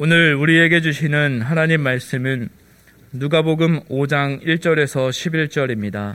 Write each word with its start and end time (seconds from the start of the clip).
오늘 0.00 0.36
우리에게 0.36 0.80
주시는 0.80 1.42
하나님 1.42 1.80
말씀은 1.80 2.50
누가복음 3.12 3.80
5장 3.88 4.44
1절에서 4.46 5.10
11절입니다. 5.10 6.14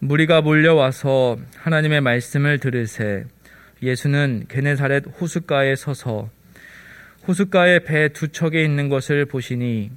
무리가 0.00 0.40
몰려와서 0.40 1.38
하나님의 1.58 2.00
말씀을 2.00 2.58
들으세 2.58 3.24
예수는 3.84 4.46
게네사렛 4.48 5.04
호숫가에 5.20 5.76
서서 5.76 6.28
호숫가에 7.28 7.84
배 7.84 8.08
두 8.08 8.26
척에 8.26 8.64
있는 8.64 8.88
것을 8.88 9.24
보시니 9.24 9.92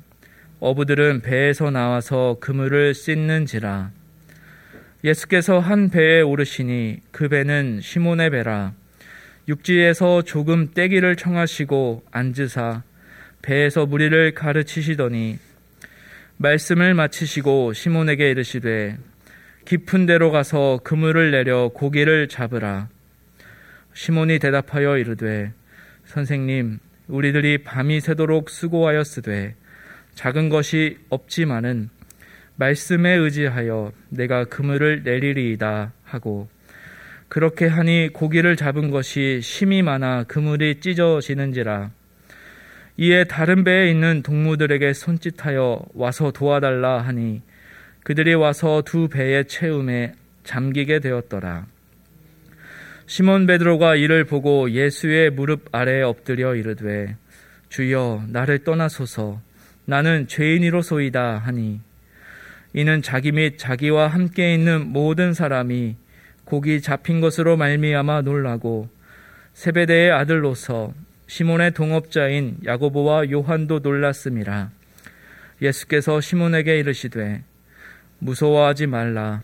어부들은 0.60 1.22
배에서 1.22 1.72
나와서 1.72 2.38
그물을 2.40 2.94
씻는지라 2.94 3.90
예수께서 5.04 5.58
한 5.58 5.90
배에 5.90 6.22
오르시니 6.22 7.00
그 7.10 7.30
배는 7.30 7.80
시몬의 7.82 8.30
배라 8.30 8.74
육지에서 9.48 10.22
조금 10.22 10.72
떼기를 10.72 11.16
청하시고 11.16 12.04
앉으사 12.12 12.84
배에서 13.42 13.86
무리를 13.86 14.34
가르치시더니 14.34 15.40
말씀을 16.38 16.94
마치시고 16.94 17.74
시몬에게 17.74 18.32
이르시되 18.32 18.98
깊은 19.66 20.06
데로 20.06 20.32
가서 20.32 20.80
그물을 20.84 21.32
내려 21.32 21.70
고기를 21.70 22.28
잡으라. 22.28 22.90
시몬이 23.94 24.40
대답하여 24.40 24.98
이르되 24.98 25.54
선생님 26.06 26.80
우리들이 27.08 27.60
밤이 27.60 28.00
새도록 28.00 28.50
수고하였으되 28.50 29.56
작은 30.16 30.50
것이 30.50 30.98
없지만은 31.10 31.90
말씀에 32.56 33.12
의지하여 33.16 33.92
내가 34.10 34.46
그물을 34.46 35.04
내리리이다 35.04 35.94
하고 36.04 36.50
그렇게 37.32 37.66
하니 37.66 38.10
고기를 38.12 38.58
잡은 38.58 38.92
것이 38.92 39.40
심이 39.42 39.82
많아 39.82 40.26
그물이 40.26 40.82
찢어지는지라. 40.82 41.92
이에 42.98 43.24
다른 43.24 43.64
배에 43.64 43.90
있는 43.90 44.22
동무들에게 44.22 44.92
손짓하여 44.92 45.82
와서 45.94 46.32
도와달라 46.32 47.00
하니 47.00 47.42
그들이 48.04 48.34
와서 48.34 48.82
두 48.86 49.08
배의 49.08 49.46
채움에 49.48 50.12
잠기게 50.44 51.00
되었더라. 51.00 51.68
시몬 53.06 53.46
베드로가 53.46 53.96
이를 53.96 54.26
보고 54.26 54.70
예수의 54.70 55.30
무릎 55.30 55.74
아래에 55.74 56.02
엎드려 56.02 56.56
이르되 56.56 57.16
주여 57.70 58.26
나를 58.28 58.66
떠나소서 58.66 59.40
나는 59.86 60.28
죄인이로소이다 60.28 61.38
하니 61.38 61.80
이는 62.74 63.02
자기 63.02 63.32
및 63.32 63.58
자기와 63.58 64.10
함께 64.10 64.54
있는 64.54 64.88
모든 64.88 65.34
사람이 65.34 65.96
곡이 66.52 66.82
잡힌 66.82 67.22
것으로 67.22 67.56
말미암아 67.56 68.24
놀라고 68.24 68.90
세베대의 69.54 70.12
아들로서 70.12 70.94
시몬의 71.28 71.72
동업자인 71.72 72.58
야고보와 72.66 73.32
요한도 73.32 73.80
놀랐음이라. 73.80 74.70
예수께서 75.62 76.20
시몬에게 76.20 76.78
이르시되 76.78 77.42
무서워하지 78.20 78.88
말라. 78.88 79.44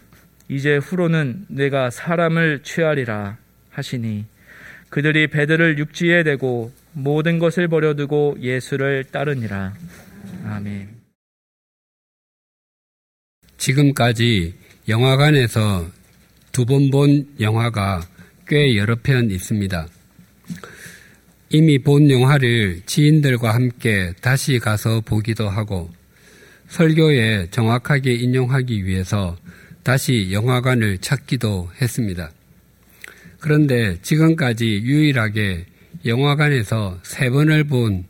이제 0.50 0.76
후로는 0.76 1.46
내가 1.48 1.90
사람을 1.92 2.64
취하리라 2.64 3.38
하시니 3.70 4.26
그들이 4.90 5.28
배들을 5.28 5.78
육지에 5.78 6.24
대고 6.24 6.74
모든 6.92 7.40
것을 7.40 7.70
버려두고 7.70 8.36
예수를 8.42 9.06
따르니라. 9.06 9.74
아멘. 10.44 10.90
지금까지 13.56 14.56
영화관에서 14.90 15.97
두 16.58 16.66
번 16.66 16.90
본 16.90 17.28
영화가 17.40 18.02
꽤 18.48 18.76
여러 18.78 18.96
편 18.96 19.30
있습니다. 19.30 19.88
이미 21.52 21.78
본 21.78 22.10
영화를 22.10 22.82
지인들과 22.88 23.54
함께 23.54 24.12
다시 24.22 24.58
가서 24.58 25.02
보기도 25.02 25.50
하고 25.50 25.92
설교에 26.70 27.50
정확하게 27.52 28.16
인용하기 28.16 28.88
위해서 28.88 29.38
다시 29.84 30.30
영화관을 30.32 30.98
찾기도 30.98 31.70
했습니다. 31.80 32.32
그런데 33.40 33.96
지금까지 34.02 34.82
유일하게 34.84 35.64
영화관에서 36.06 37.00
세 37.04 37.30
번을 37.30 37.66
본 37.66 38.06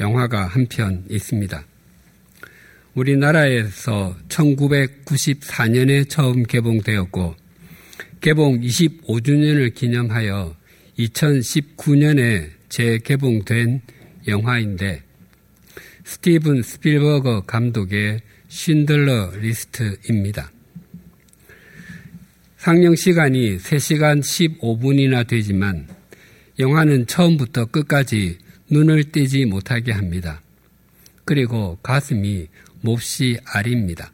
영화가 0.00 0.46
한 0.48 0.66
편 0.66 1.04
있습니다. 1.08 1.64
우리나라에서 2.96 4.16
1994년에 4.28 6.08
처음 6.08 6.42
개봉되었고 6.42 7.43
개봉 8.20 8.60
25주년을 8.60 9.74
기념하여 9.74 10.56
2019년에 10.98 12.50
재개봉된 12.68 13.82
영화인데 14.28 15.02
스티븐 16.04 16.62
스필버거 16.62 17.42
감독의 17.42 18.20
쉰들러 18.48 19.32
리스트입니다. 19.36 20.50
상영 22.58 22.96
시간이 22.96 23.58
3시간 23.58 24.20
15분이나 24.20 25.26
되지만 25.26 25.86
영화는 26.58 27.06
처음부터 27.06 27.66
끝까지 27.66 28.38
눈을 28.70 29.12
떼지 29.12 29.44
못하게 29.44 29.92
합니다. 29.92 30.40
그리고 31.24 31.78
가슴이 31.82 32.48
몹시 32.80 33.38
아립니다. 33.44 34.12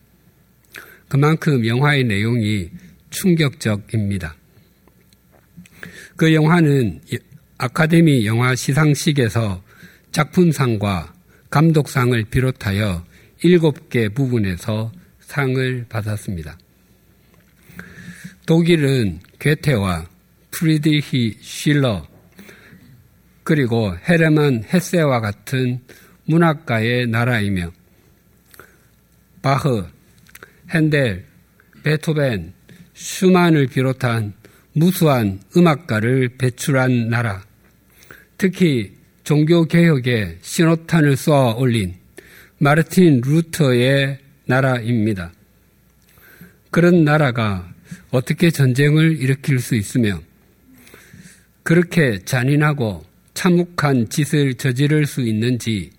그만큼 1.09 1.67
영화의 1.67 2.05
내용이 2.05 2.71
충격적입니다. 3.10 4.34
그 6.16 6.34
영화는 6.34 7.00
아카데미 7.59 8.26
영화 8.26 8.54
시상식에서 8.54 9.62
작품상과 10.12 11.15
감독상을 11.50 12.25
비롯하여 12.25 13.04
7개 13.43 14.15
부분에서 14.15 14.93
상을 15.20 15.87
받았습니다. 15.88 16.59
독일은 18.47 19.20
괴테와 19.38 20.09
프리드히 20.50 21.37
쉴러 21.41 22.06
그리고 23.43 23.97
헤르만 24.09 24.65
헤세와 24.72 25.20
같은 25.20 25.81
문학가의 26.25 27.06
나라이며 27.06 27.72
바흐, 29.43 29.87
핸델, 30.70 31.25
베토벤, 31.82 32.53
슈만을 33.00 33.66
비롯한 33.69 34.34
무수한 34.75 35.41
음악가를 35.56 36.37
배출한 36.37 37.09
나라, 37.09 37.43
특히 38.37 38.93
종교개혁에 39.25 40.37
신호탄을 40.43 41.16
쏘아 41.16 41.55
올린 41.55 41.94
마르틴 42.59 43.22
루터의 43.25 44.19
나라입니다. 44.44 45.33
그런 46.71 47.05
나라가 47.05 47.72
어떻게 48.11 48.50
전쟁을 48.50 49.17
일으킬 49.17 49.61
수 49.61 49.77
있으며 49.77 50.21
그렇게 51.62 52.19
잔인하고 52.19 53.03
참혹한 53.32 54.11
짓을 54.11 54.55
저지를 54.55 55.06
수 55.06 55.22
있는지 55.22 55.91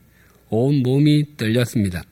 온 0.49 0.83
몸이 0.83 1.35
떨렸습니다. 1.35 2.03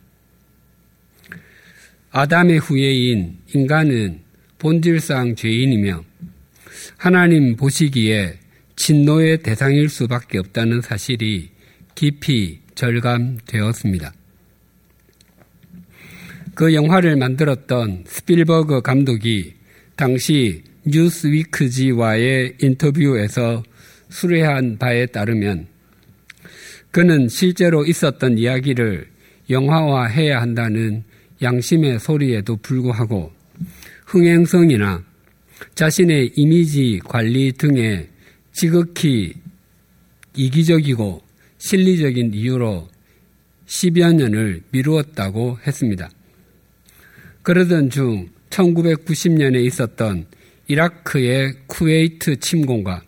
아담의 2.09 2.57
후예인 2.57 3.37
인간은 3.53 4.28
본질상 4.59 5.35
죄인이며 5.35 6.03
하나님 6.97 7.55
보시기에 7.55 8.37
진노의 8.75 9.41
대상일 9.41 9.89
수밖에 9.89 10.37
없다는 10.37 10.81
사실이 10.81 11.49
깊이 11.95 12.59
절감되었습니다. 12.75 14.13
그 16.55 16.73
영화를 16.73 17.15
만들었던 17.15 18.03
스필버그 18.05 18.81
감독이 18.81 19.53
당시 19.95 20.63
뉴스위크지와의 20.85 22.55
인터뷰에서 22.61 23.63
수뢰한 24.09 24.77
바에 24.77 25.05
따르면 25.05 25.67
그는 26.91 27.29
실제로 27.29 27.85
있었던 27.85 28.37
이야기를 28.37 29.07
영화화해야 29.49 30.41
한다는 30.41 31.03
양심의 31.41 31.99
소리에도 31.99 32.57
불구하고 32.57 33.38
흥행성이나 34.09 35.03
자신의 35.75 36.31
이미지 36.35 36.99
관리 37.05 37.51
등에 37.51 38.09
지극히 38.51 39.35
이기적이고 40.35 41.21
실리적인 41.59 42.33
이유로 42.33 42.89
10여 43.67 44.15
년을 44.15 44.63
미루었다고 44.71 45.59
했습니다. 45.67 46.09
그러던 47.43 47.91
중 47.91 48.29
1990년에 48.49 49.63
있었던 49.65 50.25
이라크의 50.67 51.53
쿠웨이트 51.67 52.39
침공과 52.39 53.03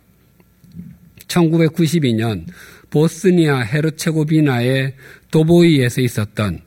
1992년 1.26 2.46
보스니아 2.90 3.62
헤르체고비나의 3.62 4.94
도보이에서 5.32 6.00
있었던 6.00 6.60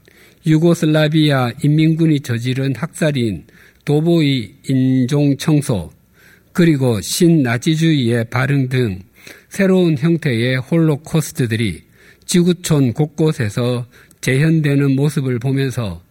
유고슬라비아 0.46 1.52
인민군이 1.64 2.20
저지른 2.20 2.76
학살인 2.76 3.46
도보이 3.86 4.56
인종 4.68 5.38
청소, 5.38 5.92
그리고 6.52 7.00
신나치주의의 7.02 8.26
발흥 8.30 8.70
등 8.70 9.02
새로운 9.50 9.98
형태의 9.98 10.58
홀로코스트들이 10.58 11.84
지구촌 12.26 12.94
곳곳에서 12.94 13.86
재현되는 14.22 14.96
모습을 14.96 15.38
보면서 15.40 16.02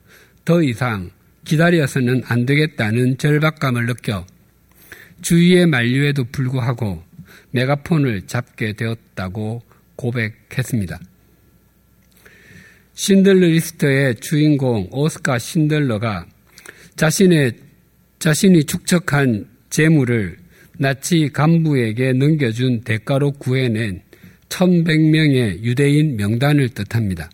더 0.44 0.62
이상 0.62 1.10
기다려서는 1.44 2.22
안 2.26 2.46
되겠다는 2.46 3.18
절박감을 3.18 3.86
느껴 3.86 4.24
주위의 5.22 5.66
만류에도 5.66 6.24
불구하고 6.24 7.02
메가폰을 7.50 8.22
잡게 8.26 8.74
되었다고 8.74 9.62
고백했습니다. 9.96 11.00
신들러 12.94 13.46
리스트의 13.46 14.16
주인공 14.16 14.88
오스카 14.90 15.38
신들러가 15.38 16.26
자신의 16.96 17.63
자신이 18.24 18.64
축적한 18.64 19.46
재물을 19.68 20.38
나치 20.78 21.28
간부에게 21.30 22.14
넘겨준 22.14 22.80
대가로 22.80 23.32
구해낸 23.32 24.00
1100명의 24.48 25.62
유대인 25.62 26.16
명단을 26.16 26.70
뜻합니다. 26.70 27.30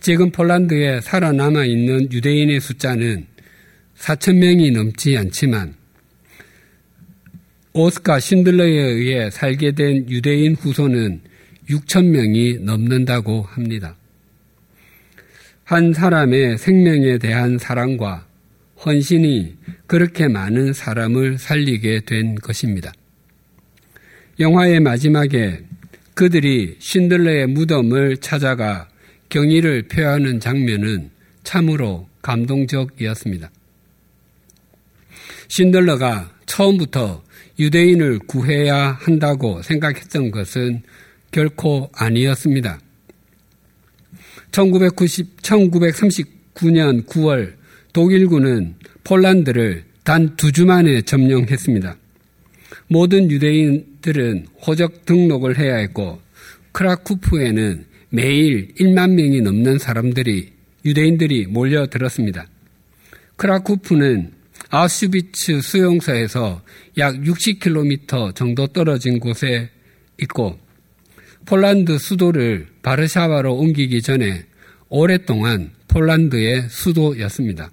지금 0.00 0.32
폴란드에 0.32 1.02
살아남아 1.02 1.66
있는 1.66 2.10
유대인의 2.10 2.58
숫자는 2.58 3.28
4천명이 3.96 4.72
넘지 4.72 5.16
않지만 5.16 5.76
오스카 7.74 8.18
신들러에 8.18 8.72
의해 8.72 9.30
살게 9.30 9.70
된 9.70 10.10
유대인 10.10 10.56
후손은 10.56 11.20
6천명이 11.70 12.62
넘는다고 12.62 13.42
합니다. 13.42 13.94
한 15.62 15.92
사람의 15.92 16.58
생명에 16.58 17.18
대한 17.18 17.56
사랑과 17.58 18.25
헌신이 18.84 19.56
그렇게 19.86 20.28
많은 20.28 20.72
사람을 20.72 21.38
살리게 21.38 22.00
된 22.06 22.34
것입니다. 22.34 22.92
영화의 24.38 24.80
마지막에 24.80 25.60
그들이 26.14 26.76
신들러의 26.78 27.48
무덤을 27.48 28.18
찾아가 28.18 28.88
경의를 29.28 29.88
표하는 29.88 30.40
장면은 30.40 31.10
참으로 31.42 32.08
감동적이었습니다. 32.22 33.50
신들러가 35.48 36.32
처음부터 36.46 37.22
유대인을 37.58 38.20
구해야 38.20 38.92
한다고 38.92 39.62
생각했던 39.62 40.30
것은 40.30 40.82
결코 41.30 41.90
아니었습니다. 41.94 42.80
1990, 44.52 45.42
1939년 45.42 47.06
9월 47.06 47.55
독일군은 47.96 48.74
폴란드를 49.04 49.84
단 50.04 50.36
두 50.36 50.52
주 50.52 50.66
만에 50.66 51.00
점령했습니다. 51.00 51.96
모든 52.88 53.30
유대인들은 53.30 54.48
호적 54.66 55.06
등록을 55.06 55.58
해야 55.58 55.76
했고 55.76 56.20
크라쿠프에는 56.72 57.86
매일 58.10 58.68
1만 58.74 59.12
명이 59.12 59.40
넘는 59.40 59.78
사람들이 59.78 60.52
유대인들이 60.84 61.46
몰려들었습니다. 61.46 62.46
크라쿠프는 63.36 64.30
아슈비츠 64.68 65.62
수용소에서 65.62 66.60
약 66.98 67.14
60km 67.14 68.34
정도 68.34 68.66
떨어진 68.66 69.18
곳에 69.18 69.70
있고 70.20 70.58
폴란드 71.46 71.96
수도를 71.96 72.66
바르샤바로 72.82 73.54
옮기기 73.54 74.02
전에 74.02 74.44
오랫동안 74.90 75.70
폴란드의 75.88 76.68
수도였습니다. 76.68 77.70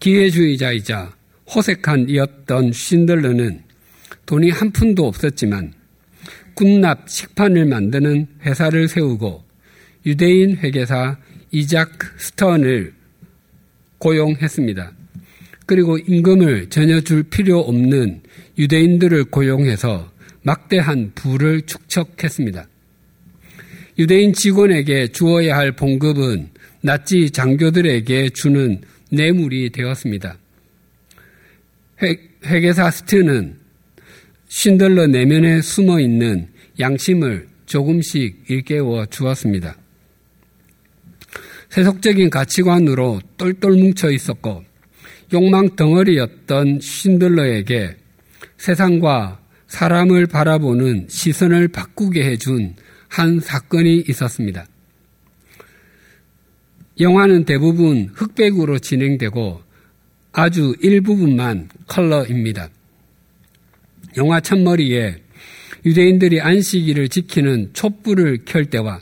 기회주의자이자 0.00 1.14
호색한 1.54 2.08
이었던 2.08 2.72
쉰들러는 2.72 3.62
돈이 4.26 4.50
한 4.50 4.70
푼도 4.70 5.06
없었지만 5.06 5.74
군납 6.54 7.08
식판을 7.08 7.66
만드는 7.66 8.26
회사를 8.42 8.88
세우고 8.88 9.44
유대인 10.06 10.56
회계사 10.56 11.18
이작 11.50 11.90
스턴을 12.18 12.94
고용했습니다. 13.98 14.92
그리고 15.66 15.98
임금을 15.98 16.70
전혀 16.70 17.00
줄 17.00 17.22
필요 17.22 17.60
없는 17.60 18.22
유대인들을 18.58 19.24
고용해서 19.24 20.10
막대한 20.42 21.12
부를 21.14 21.62
축적했습니다. 21.62 22.66
유대인 23.98 24.32
직원에게 24.32 25.08
주어야 25.08 25.56
할 25.56 25.72
봉급은 25.72 26.48
나치 26.80 27.30
장교들에게 27.30 28.30
주는 28.30 28.80
뇌물이 29.10 29.70
되었습니다. 29.70 30.38
회계사 32.44 32.90
스턴은 32.90 33.58
신들러 34.48 35.06
내면에 35.06 35.60
숨어 35.60 36.00
있는 36.00 36.48
양심을 36.78 37.48
조금씩 37.66 38.44
일깨워 38.48 39.06
주었습니다. 39.06 39.76
세속적인 41.68 42.30
가치관으로 42.30 43.20
똘똘 43.36 43.72
뭉쳐 43.72 44.10
있었고 44.10 44.64
욕망 45.32 45.76
덩어리였던 45.76 46.80
신들러에게 46.80 47.96
세상과 48.56 49.40
사람을 49.68 50.26
바라보는 50.26 51.06
시선을 51.08 51.68
바꾸게 51.68 52.24
해준 52.24 52.74
한 53.08 53.38
사건이 53.38 54.04
있었습니다. 54.08 54.66
영화는 57.00 57.44
대부분 57.44 58.10
흑백으로 58.14 58.78
진행되고 58.78 59.62
아주 60.32 60.76
일부분만 60.82 61.70
컬러입니다. 61.86 62.68
영화 64.18 64.38
첫머리에 64.40 65.16
유대인들이 65.86 66.42
안식일을 66.42 67.08
지키는 67.08 67.70
촛불을 67.72 68.44
켤 68.44 68.64
때와 68.64 69.00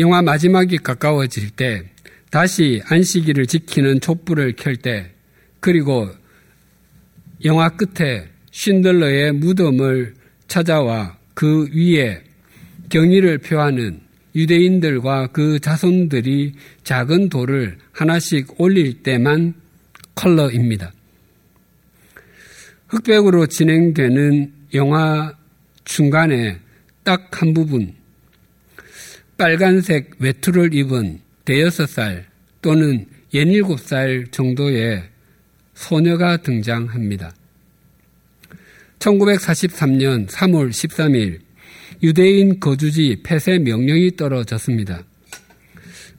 영화 0.00 0.20
마지막이 0.20 0.78
가까워질 0.78 1.50
때 1.50 1.84
다시 2.30 2.82
안식일을 2.86 3.46
지키는 3.46 4.00
촛불을 4.00 4.54
켤 4.54 4.74
때 4.74 5.12
그리고 5.60 6.10
영화 7.44 7.68
끝에 7.68 8.28
쉰들러의 8.50 9.32
무덤을 9.32 10.14
찾아와 10.48 11.16
그 11.34 11.68
위에 11.72 12.22
경의를 12.88 13.38
표하는 13.38 14.07
유대인들과 14.38 15.28
그 15.28 15.58
자손들이 15.58 16.54
작은 16.84 17.28
돌을 17.28 17.76
하나씩 17.92 18.60
올릴 18.60 19.02
때만 19.02 19.54
컬러입니다. 20.14 20.92
흑백으로 22.88 23.46
진행되는 23.46 24.52
영화 24.74 25.34
중간에 25.84 26.58
딱 27.04 27.28
한 27.32 27.54
부분 27.54 27.94
빨간색 29.36 30.16
외투를 30.18 30.74
입은 30.74 31.20
대여섯 31.44 31.88
살 31.88 32.26
또는 32.60 33.06
예닐곱 33.32 33.80
살 33.80 34.26
정도의 34.30 35.04
소녀가 35.74 36.36
등장합니다. 36.38 37.32
1943년 38.98 40.26
3월 40.28 40.70
13일 40.70 41.38
유대인 42.02 42.60
거주지 42.60 43.20
폐쇄 43.24 43.58
명령이 43.58 44.16
떨어졌습니다. 44.16 45.02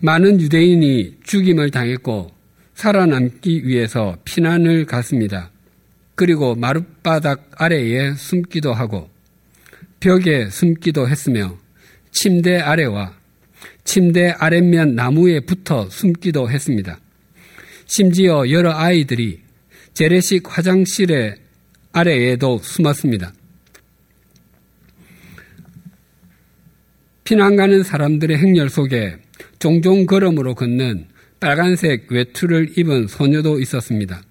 많은 0.02 0.42
유대인이 0.42 1.18
죽임을 1.24 1.72
당했고 1.72 2.32
살아남기 2.74 3.68
위해서 3.68 4.18
피난을 4.26 4.86
갔습니다. 4.86 5.52
그리고 6.16 6.56
마룻바닥 6.56 7.52
아래에 7.56 8.14
숨기도 8.16 8.74
하고 8.74 9.10
벽에 10.00 10.50
숨기도 10.50 11.08
했으며 11.08 11.58
침대 12.12 12.58
아래와 12.60 13.18
침대 13.84 14.34
아랫면 14.38 14.96
나무에 14.96 15.42
붙어 15.42 15.90
숨기도 15.90 16.50
했습니다. 16.50 17.00
심지어 17.86 18.50
여러 18.50 18.72
아이들이 18.72 19.42
재래식 19.94 20.44
화장실의 20.46 21.36
아래에도 21.92 22.60
숨었습니다. 22.60 23.34
피난 27.30 27.56
가는 27.56 27.84
사람들의 27.84 28.40
행렬 28.40 28.70
속에 28.70 29.16
종종 29.60 30.08
걸음으로 30.08 30.56
걷는 30.56 31.06
빨간색 31.40 32.12
외투를 32.12 32.74
입은 32.76 33.06
소녀도 33.06 33.60
있었습니다. 33.60 34.24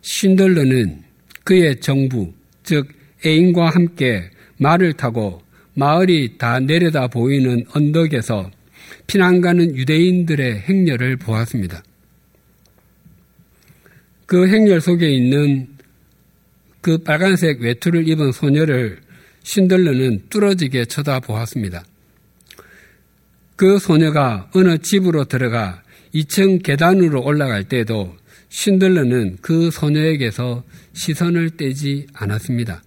신들러는 0.00 1.02
그의 1.44 1.78
정부, 1.78 2.32
즉 2.62 2.88
애인과 3.26 3.68
함께 3.68 4.30
말을 4.56 4.94
타고 4.94 5.42
마을이 5.74 6.38
다 6.38 6.58
내려다 6.58 7.06
보이는 7.06 7.66
언덕에서 7.74 8.50
피난 9.06 9.42
가는 9.42 9.76
유대인들의 9.76 10.60
행렬을 10.60 11.18
보았습니다. 11.18 11.82
그 14.24 14.48
행렬 14.48 14.80
속에 14.80 15.06
있는 15.10 15.68
그 16.80 16.96
빨간색 16.96 17.60
외투를 17.60 18.08
입은 18.08 18.32
소녀를 18.32 19.00
신들러는 19.42 20.22
뚫어지게 20.30 20.86
쳐다보았습니다. 20.86 21.84
그 23.56 23.78
소녀가 23.78 24.50
어느 24.52 24.76
집으로 24.78 25.24
들어가 25.24 25.82
2층 26.14 26.62
계단으로 26.62 27.22
올라갈 27.22 27.64
때도 27.64 28.14
신들러는 28.50 29.38
그 29.40 29.70
소녀에게서 29.70 30.62
시선을 30.92 31.56
떼지 31.56 32.06
않았습니다. 32.12 32.82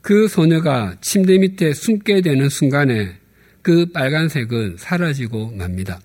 그 0.00 0.28
소녀가 0.28 0.94
침대 1.00 1.38
밑에 1.38 1.74
숨게 1.74 2.20
되는 2.20 2.48
순간에 2.48 3.16
그 3.62 3.86
빨간색은 3.86 4.76
사라지고 4.78 5.52
맙니다. 5.52 6.00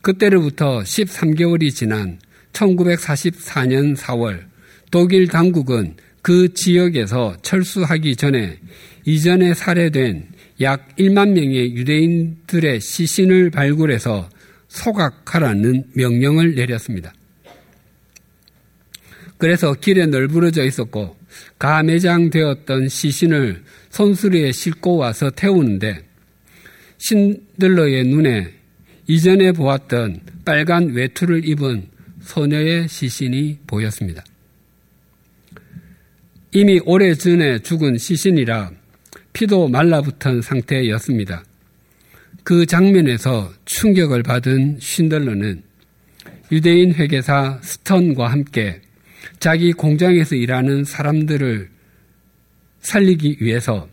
그때로부터 0.00 0.80
13개월이 0.80 1.74
지난 1.74 2.18
1944년 2.52 3.96
4월 3.96 4.44
독일 4.90 5.28
당국은 5.28 5.96
그 6.22 6.52
지역에서 6.54 7.36
철수하기 7.42 8.16
전에 8.16 8.58
이전에 9.04 9.54
살해된 9.54 10.28
약 10.60 10.94
1만 10.96 11.30
명의 11.30 11.74
유대인들의 11.74 12.80
시신을 12.80 13.50
발굴해서 13.50 14.28
소각하라는 14.68 15.84
명령을 15.94 16.54
내렸습니다. 16.54 17.12
그래서 19.38 19.72
길에 19.72 20.04
널브러져 20.06 20.64
있었고 20.64 21.16
가매장되었던 21.58 22.88
시신을 22.88 23.62
손수리에 23.88 24.52
싣고 24.52 24.96
와서 24.96 25.30
태우는데 25.30 26.04
신들러의 26.98 28.04
눈에 28.04 28.52
이전에 29.06 29.52
보았던 29.52 30.20
빨간 30.44 30.90
외투를 30.90 31.48
입은 31.48 31.88
소녀의 32.20 32.86
시신이 32.86 33.60
보였습니다. 33.66 34.22
이미 36.52 36.80
오래전에 36.84 37.60
죽은 37.60 37.96
시신이라 37.96 38.79
피도 39.40 39.68
말라붙은 39.68 40.42
상태였습니다. 40.42 41.42
그 42.44 42.66
장면에서 42.66 43.50
충격을 43.64 44.22
받은 44.22 44.76
쉰들러는 44.80 45.62
유대인 46.52 46.92
회계사 46.92 47.58
스턴과 47.62 48.28
함께 48.30 48.82
자기 49.38 49.72
공장에서 49.72 50.34
일하는 50.34 50.84
사람들을 50.84 51.70
살리기 52.80 53.38
위해서 53.40 53.88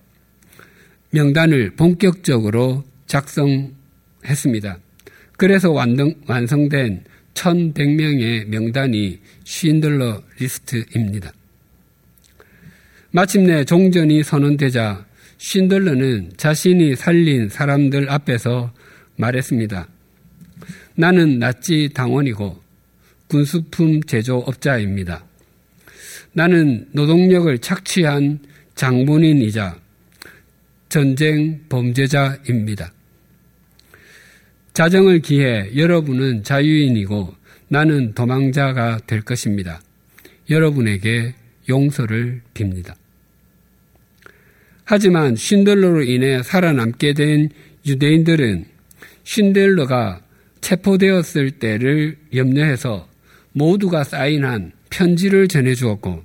명단을 1.12 1.75
본격적으로 1.77 2.84
작성했습니다. 3.06 4.80
그래서 5.38 5.72
완성 5.72 6.68
된 6.68 7.06
1100명의 7.36 8.48
명단이 8.48 9.20
쉰들러 9.46 10.22
리스트입니다. 10.42 11.32
마침내 13.12 13.63
종전이 13.63 14.24
선언되자 14.24 15.07
쉰들러는 15.38 16.34
자신이 16.38 16.96
살린 16.96 17.50
사람들 17.50 18.10
앞에서 18.10 18.74
말했습니다. 19.17 19.88
나는 20.96 21.39
나치 21.39 21.89
당원이고 21.94 22.62
군수품 23.27 24.01
제조업자입니다. 24.03 25.25
나는 26.34 26.88
노동력을 26.91 27.58
착취한 27.60 28.39
장본인이자 28.75 29.79
전쟁 30.89 31.62
범죄자입니다. 31.70 32.94
자정을 34.74 35.20
기해 35.22 35.72
여러분은 35.75 36.44
자유인이고 36.44 37.36
나는 37.67 38.13
도망자가 38.13 39.00
될 39.08 39.22
것입니다. 39.22 39.82
여러분에게 40.50 41.34
용서를 41.67 42.41
빕니다. 42.53 42.96
하지만 44.89 45.36
쉰들러로 45.36 46.03
인해 46.03 46.41
살아남게 46.41 47.12
된 47.12 47.50
유대인들은 47.86 48.63
쉰들러가 49.25 50.22
체포되었을 50.62 51.51
때를 51.51 52.17
염려해서 52.34 53.06
모두가 53.51 54.06
사인한 54.06 54.72
편지를 54.89 55.50
전해주었고 55.50 56.24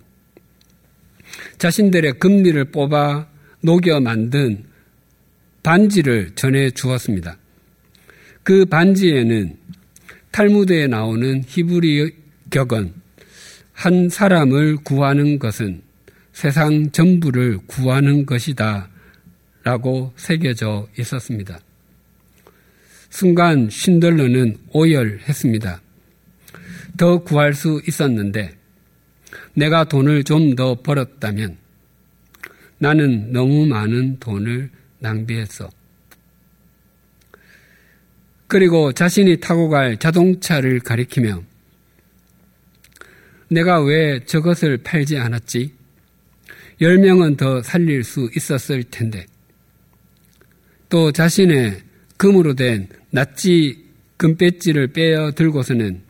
자신들의 1.58 2.20
금리를 2.20 2.64
뽑아 2.66 3.26
녹여 3.62 3.98
만든 3.98 4.62
반지를 5.64 6.30
전해주었습니다. 6.36 7.36
그 8.44 8.64
반지에는 8.66 9.56
탈무드에 10.30 10.86
나오는 10.86 11.42
히브리 11.44 12.12
격은 12.50 12.94
한 13.72 14.08
사람을 14.08 14.76
구하는 14.84 15.40
것은 15.40 15.82
세상 16.32 16.90
전부를 16.90 17.58
구하는 17.66 18.26
것이다 18.26 18.88
라고 19.62 20.12
새겨져 20.16 20.88
있었습니다. 20.98 21.58
순간 23.10 23.68
쉰들러는 23.70 24.56
오열했습니다. 24.72 25.80
더 26.96 27.18
구할 27.22 27.54
수 27.54 27.80
있었는데 27.86 28.56
내가 29.54 29.84
돈을 29.84 30.24
좀 30.24 30.56
더 30.56 30.74
벌었다면 30.82 31.56
나는 32.78 33.32
너무 33.32 33.66
많은 33.66 34.18
돈을 34.18 34.70
낭비했어. 34.98 35.70
그리고 38.48 38.92
자신이 38.92 39.38
타고 39.40 39.68
갈 39.68 39.96
자동차를 39.98 40.80
가리키며 40.80 41.42
내가 43.48 43.82
왜 43.82 44.24
저것을 44.24 44.78
팔지 44.78 45.18
않았지? 45.18 45.81
열 46.82 46.98
명은 46.98 47.36
더 47.36 47.62
살릴 47.62 48.02
수 48.02 48.28
있었을 48.36 48.82
텐데. 48.82 49.24
또 50.88 51.12
자신의 51.12 51.80
금으로 52.16 52.54
된 52.54 52.88
낫지 53.10 53.84
금배지를 54.16 54.88
빼어 54.88 55.30
들고서는 55.30 56.02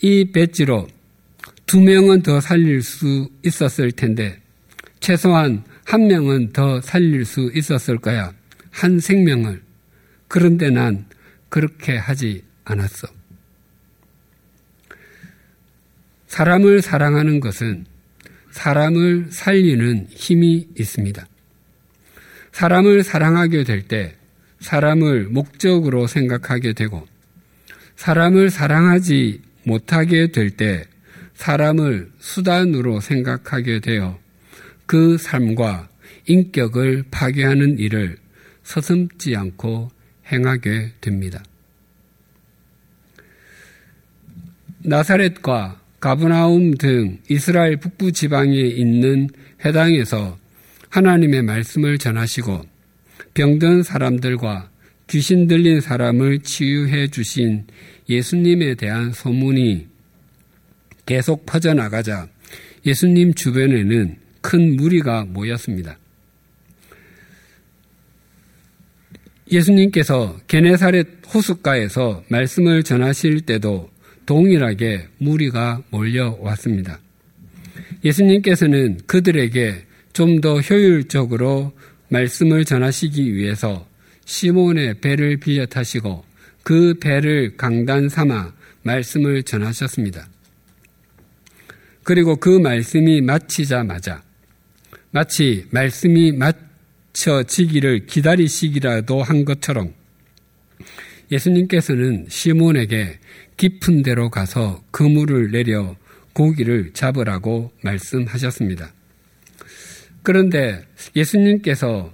이 0.00 0.24
배지로 0.32 0.88
두 1.66 1.80
명은 1.80 2.22
더 2.22 2.40
살릴 2.40 2.82
수 2.82 3.28
있었을 3.44 3.92
텐데 3.92 4.40
최소한 5.00 5.64
한 5.84 6.06
명은 6.06 6.52
더 6.52 6.80
살릴 6.80 7.26
수 7.26 7.50
있었을 7.54 7.98
거야. 7.98 8.32
한 8.70 8.98
생명을. 9.00 9.62
그런데 10.28 10.70
난 10.70 11.04
그렇게 11.50 11.96
하지 11.96 12.42
않았어. 12.64 13.06
사람을 16.28 16.80
사랑하는 16.80 17.40
것은 17.40 17.84
사람을 18.50 19.28
살리는 19.30 20.06
힘이 20.10 20.68
있습니다. 20.78 21.26
사람을 22.52 23.02
사랑하게 23.02 23.64
될 23.64 23.82
때 23.82 24.16
사람을 24.60 25.28
목적으로 25.30 26.06
생각하게 26.06 26.74
되고 26.74 27.06
사람을 27.96 28.50
사랑하지 28.50 29.40
못하게 29.64 30.32
될 30.32 30.50
때 30.50 30.84
사람을 31.34 32.10
수단으로 32.18 33.00
생각하게 33.00 33.80
되어 33.80 34.18
그 34.84 35.16
삶과 35.16 35.88
인격을 36.26 37.04
파괴하는 37.10 37.78
일을 37.78 38.18
서슴지 38.62 39.34
않고 39.36 39.90
행하게 40.30 40.92
됩니다. 41.00 41.42
나사렛과 44.84 45.79
가브나움 46.00 46.74
등 46.74 47.18
이스라엘 47.28 47.76
북부 47.76 48.10
지방에 48.10 48.56
있는 48.58 49.28
해당에서 49.64 50.38
하나님의 50.88 51.42
말씀을 51.42 51.98
전하시고 51.98 52.62
병든 53.34 53.82
사람들과 53.82 54.70
귀신 55.08 55.46
들린 55.46 55.80
사람을 55.80 56.40
치유해 56.40 57.08
주신 57.08 57.66
예수님에 58.08 58.74
대한 58.76 59.12
소문이 59.12 59.88
계속 61.04 61.44
퍼져나가자 61.44 62.28
예수님 62.86 63.34
주변에는 63.34 64.16
큰 64.40 64.76
무리가 64.76 65.26
모였습니다. 65.26 65.98
예수님께서 69.52 70.38
게네사렛 70.46 71.08
호숫가에서 71.34 72.24
말씀을 72.28 72.84
전하실 72.84 73.42
때도 73.42 73.90
동일하게 74.26 75.08
무리가 75.18 75.82
몰려왔습니다. 75.90 77.00
예수님께서는 78.04 79.00
그들에게 79.06 79.86
좀 80.12 80.40
더 80.40 80.60
효율적으로 80.60 81.72
말씀을 82.08 82.64
전하시기 82.64 83.34
위해서 83.34 83.86
시몬의 84.24 85.00
배를 85.00 85.38
빌려 85.38 85.66
타시고 85.66 86.24
그 86.62 86.94
배를 87.00 87.56
강단 87.56 88.08
삼아 88.08 88.52
말씀을 88.82 89.42
전하셨습니다. 89.42 90.28
그리고 92.02 92.36
그 92.36 92.58
말씀이 92.58 93.20
마치자마자 93.20 94.22
마치 95.10 95.66
말씀이 95.70 96.32
맞춰지기를 96.32 98.06
기다리시기라도 98.06 99.22
한 99.22 99.44
것처럼 99.44 99.94
예수님께서는 101.30 102.26
시몬에게 102.28 103.18
깊은 103.56 104.02
데로 104.02 104.30
가서 104.30 104.82
그물을 104.90 105.50
내려 105.50 105.96
고기를 106.32 106.92
잡으라고 106.92 107.72
말씀하셨습니다. 107.82 108.92
그런데 110.22 110.82
예수님께서 111.16 112.12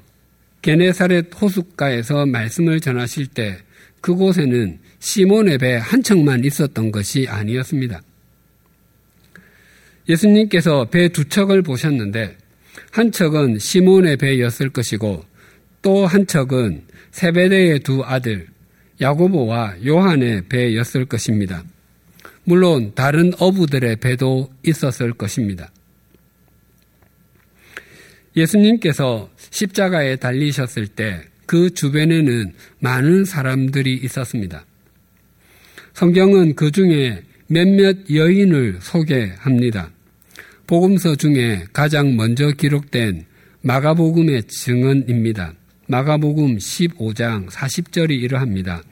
게네사렛 0.63 1.31
호숫가에서 1.41 2.27
말씀을 2.27 2.81
전하실 2.81 3.29
때 3.29 3.59
그곳에는 4.01 4.79
시몬의 4.99 5.59
배 5.59 5.77
한 5.77 6.03
척만 6.03 6.45
있었던 6.45 6.91
것이 6.93 7.27
아니었습니다. 7.29 8.03
예수님께서 10.09 10.87
배 10.87 11.09
두 11.09 11.25
척을 11.29 11.63
보셨는데 11.63 12.37
한 12.91 13.13
척은 13.13 13.59
시몬의 13.59 14.17
배였을 14.17 14.71
것이고 14.71 15.25
또 15.83 16.07
한 16.07 16.27
척은 16.27 16.85
세베대의 17.11 17.81
두 17.81 18.05
아들 18.05 18.47
야고보와 19.01 19.77
요한의 19.87 20.49
배였을 20.49 21.05
것입니다. 21.05 21.65
물론 22.45 22.93
다른 22.95 23.33
어부들의 23.39 23.97
배도 23.97 24.51
있었을 24.65 25.13
것입니다. 25.13 25.71
예수님께서 28.37 29.31
십자가에 29.51 30.17
달리셨을 30.17 30.89
때 30.89 31.23
그 31.47 31.71
주변에는 31.71 32.53
많은 32.81 33.25
사람들이 33.25 33.95
있었습니다. 34.03 34.67
성경은 35.95 36.57
그 36.57 36.71
중에 36.71 37.23
몇몇 37.47 37.97
여인을 38.13 38.79
소개합니다. 38.83 39.91
복음서 40.67 41.15
중에 41.15 41.65
가장 41.73 42.17
먼저 42.17 42.51
기록된 42.51 43.25
마가복음의 43.63 44.43
증언입니다. 44.49 45.55
마가복음 45.89 46.59
15장 46.59 47.49
40절이 47.49 48.11
이러합니다. 48.11 48.83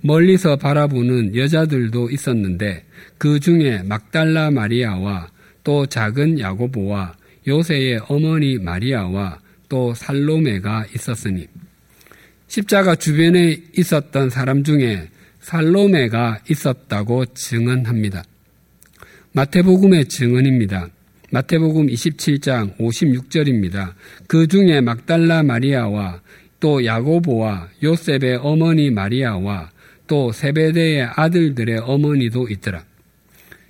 멀리서 0.00 0.56
바라보는 0.56 1.36
여자들도 1.36 2.10
있었는데 2.10 2.84
그 3.18 3.40
중에 3.40 3.82
막달라 3.84 4.50
마리아와 4.50 5.28
또 5.64 5.86
작은 5.86 6.38
야고보와 6.38 7.14
요새의 7.46 8.00
어머니 8.08 8.58
마리아와 8.58 9.40
또 9.68 9.94
살로메가 9.94 10.86
있었으니 10.94 11.46
십자가 12.46 12.94
주변에 12.94 13.60
있었던 13.76 14.30
사람 14.30 14.64
중에 14.64 15.08
살로메가 15.40 16.40
있었다고 16.48 17.26
증언합니다. 17.34 18.22
마태복음의 19.32 20.06
증언입니다. 20.06 20.88
마태복음 21.30 21.88
27장 21.88 22.78
56절입니다. 22.78 23.92
그 24.26 24.46
중에 24.46 24.80
막달라 24.80 25.42
마리아와 25.42 26.22
또 26.58 26.84
야고보와 26.84 27.68
요셉의 27.82 28.36
어머니 28.36 28.90
마리아와 28.90 29.70
또 30.06 30.32
세베대의 30.32 31.10
아들들의 31.14 31.80
어머니도 31.80 32.48
있더라. 32.48 32.82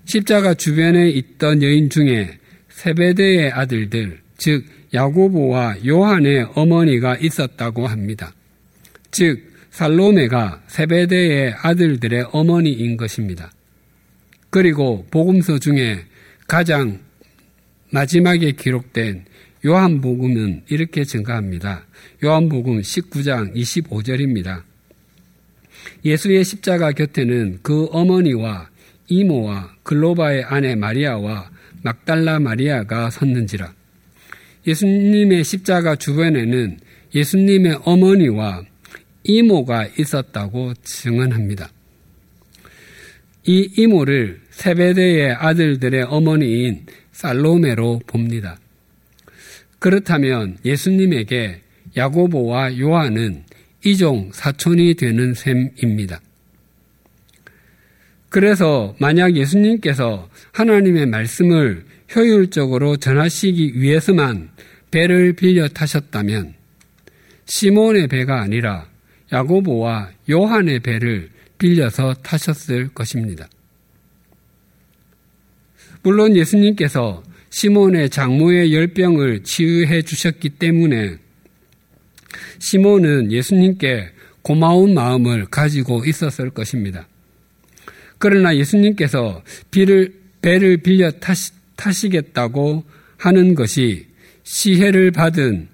십자가 0.05 0.55
주변에 0.55 1.11
있던 1.11 1.63
여인 1.65 1.91
중에 1.91 2.39
세베대의 2.69 3.51
아들들, 3.51 4.21
즉 4.37 4.65
야고보와 4.95 5.79
요한의 5.85 6.51
어머니가 6.55 7.17
있었다고 7.17 7.89
합니다. 7.89 8.33
즉 9.11 9.43
살로메가 9.71 10.63
세베대의 10.69 11.55
아들들의 11.61 12.29
어머니인 12.31 12.97
것입니다. 12.97 13.51
그리고 14.51 15.05
복음서 15.11 15.59
중에 15.59 16.05
가장 16.47 17.01
마지막에 17.91 18.53
기록된 18.53 19.25
요한복음은 19.65 20.65
이렇게 20.69 21.05
증가합니다. 21.05 21.87
요한복음 22.23 22.81
19장 22.81 23.55
25절입니다. 23.55 24.63
예수의 26.05 26.45
십자가 26.45 26.93
곁에는 26.93 27.61
그 27.63 27.87
어머니와 27.91 28.69
이모와 29.09 29.75
글로바의 29.83 30.45
아내 30.45 30.75
마리아와 30.75 31.51
막달라 31.83 32.39
마리아가 32.39 33.11
섰는지라. 33.11 33.73
예수님의 34.67 35.45
십자가 35.45 35.97
주변에는 35.97 36.79
예수님의 37.15 37.79
어머니와 37.85 38.65
이모가 39.25 39.89
있었다고 39.99 40.75
증언합니다. 40.83 41.71
이 43.47 43.71
이모를 43.79 44.41
세베대의 44.51 45.33
아들들의 45.33 46.03
어머니인 46.03 46.85
살로메로 47.19 48.03
봅니다. 48.07 48.61
그렇다면 49.81 50.57
예수님에게 50.65 51.61
야고보와 51.97 52.79
요한은 52.79 53.43
이종 53.85 54.31
사촌이 54.33 54.95
되는 54.95 55.35
셈입니다. 55.35 56.21
그래서 58.29 58.95
만약 59.01 59.35
예수님께서 59.35 60.29
하나님의 60.53 61.07
말씀을 61.07 61.85
효율적으로 62.15 62.97
전하시기 62.99 63.81
위해서만 63.81 64.51
배를 64.93 65.33
빌려 65.33 65.67
타셨다면 65.67 66.55
시몬의 67.47 68.07
배가 68.07 68.43
아니라 68.43 68.87
야고보와 69.33 70.11
요한의 70.31 70.81
배를 70.81 71.31
빌려서 71.59 72.15
타셨을 72.23 72.91
것입니다. 72.95 73.49
물론 76.03 76.37
예수님께서 76.37 77.23
시몬의 77.51 78.11
장모의 78.11 78.75
열병을 78.75 79.43
치유해 79.43 80.03
주셨기 80.03 80.51
때문에 80.51 81.17
시몬은 82.59 83.33
예수님께 83.33 84.11
고마운 84.43 84.95
마음을 84.95 85.47
가지고 85.47 86.05
있었을 86.05 86.51
것입니다. 86.51 87.07
그러나 88.19 88.57
예수님께서 88.57 89.43
비를, 89.71 90.13
배를 90.43 90.79
빌려 90.79 91.11
타시, 91.11 91.53
타시겠다고 91.77 92.85
하는 93.17 93.55
것이 93.55 94.07
시해를 94.43 95.11
받은 95.11 95.69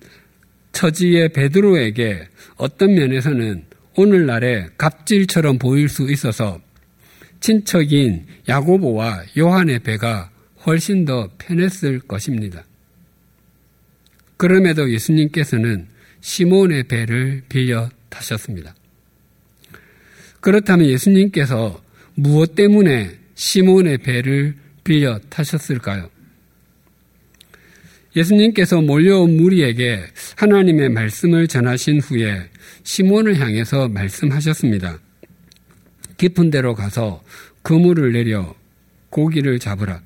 처지의 0.72 1.30
베드로에게 1.30 2.26
어떤 2.56 2.94
면에서는 2.94 3.64
오늘날의 3.96 4.70
갑질처럼 4.76 5.58
보일 5.58 5.88
수 5.88 6.10
있어서 6.10 6.60
친척인 7.44 8.24
야고보와 8.48 9.24
요한의 9.36 9.80
배가 9.80 10.30
훨씬 10.64 11.04
더 11.04 11.28
편했을 11.36 12.00
것입니다. 12.00 12.64
그럼에도 14.38 14.90
예수님께서는 14.90 15.86
시몬의 16.22 16.84
배를 16.84 17.42
빌려 17.50 17.90
타셨습니다. 18.08 18.74
그렇다면 20.40 20.86
예수님께서 20.88 21.82
무엇 22.14 22.54
때문에 22.54 23.10
시몬의 23.34 23.98
배를 23.98 24.54
빌려 24.82 25.18
타셨을까요? 25.28 26.08
예수님께서 28.16 28.80
몰려온 28.80 29.36
무리에게 29.36 30.02
하나님의 30.36 30.88
말씀을 30.88 31.46
전하신 31.46 32.00
후에 32.00 32.48
시몬을 32.84 33.38
향해서 33.38 33.88
말씀하셨습니다. 33.88 35.03
깊은 36.16 36.50
데로 36.50 36.74
가서 36.74 37.22
그물을 37.62 38.12
내려 38.12 38.54
고기를 39.10 39.58
잡으라. 39.58 40.02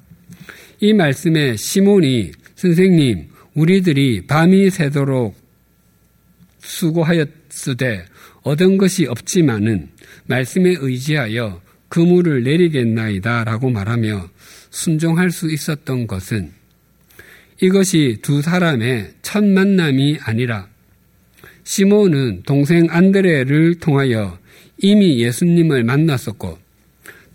이 0.81 0.93
말씀에 0.93 1.57
시몬이 1.57 2.33
선생님, 2.55 3.29
우리들이 3.55 4.27
밤이 4.27 4.71
새도록 4.71 5.37
수고하였으되 6.61 8.05
얻은 8.43 8.79
것이 8.79 9.07
없지만은 9.07 9.89
말씀에 10.27 10.77
의지하여 10.79 11.61
그물을 11.89 12.43
내리겠나이다 12.43 13.45
라고 13.45 13.71
말하며 13.71 14.29
순종할 14.71 15.31
수 15.31 15.51
있었던 15.51 16.07
것은 16.07 16.53
이것이 17.61 18.19
두 18.23 18.43
사람의 18.43 19.15
첫 19.23 19.45
만남이 19.45 20.19
아니라 20.23 20.69
시몬은 21.65 22.43
동생 22.47 22.87
안드레를 22.89 23.77
통하여 23.77 24.39
이미 24.79 25.21
예수님을 25.21 25.85
만났었고 25.85 26.59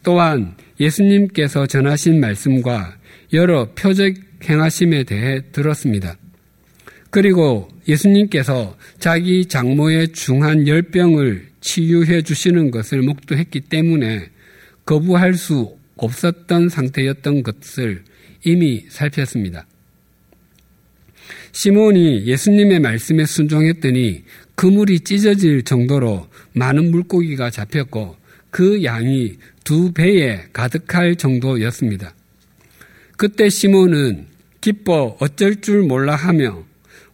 또한 0.04 0.56
예수님께서 0.80 1.66
전하신 1.66 2.20
말씀과 2.20 2.98
여러 3.34 3.70
표적 3.74 4.14
행하심에 4.44 5.04
대해 5.04 5.42
들었습니다. 5.52 6.18
그리고 7.10 7.70
예수님께서 7.88 8.76
자기 9.00 9.46
장모의 9.46 10.10
중한 10.10 10.68
열병을 10.68 11.48
치유해 11.62 12.22
주시는 12.22 12.72
것을 12.72 13.02
목도했기 13.02 13.62
때문에 13.62 14.30
거부할 14.86 15.36
수 15.36 15.78
없었던 15.96 16.70
상태였던 16.70 17.44
것을 17.44 18.04
이미 18.44 18.86
살폈습니다. 18.90 19.66
시몬이 21.54 22.26
예수님의 22.26 22.80
말씀에 22.80 23.26
순종했더니 23.26 24.24
그물이 24.56 25.02
찢어질 25.02 25.64
정도로 25.64 26.28
많은 26.54 26.92
물고기가 26.92 27.50
잡혔고 27.50 28.16
그 28.50 28.84
양이 28.84 29.38
두 29.64 29.92
배에 29.94 30.46
가득할 30.54 31.16
정도였습니다. 31.16 32.14
그때 33.18 33.50
시몬은 33.50 34.28
기뻐 34.62 35.18
어쩔 35.20 35.62
줄 35.62 35.82
몰라 35.84 36.16
하며 36.16 36.64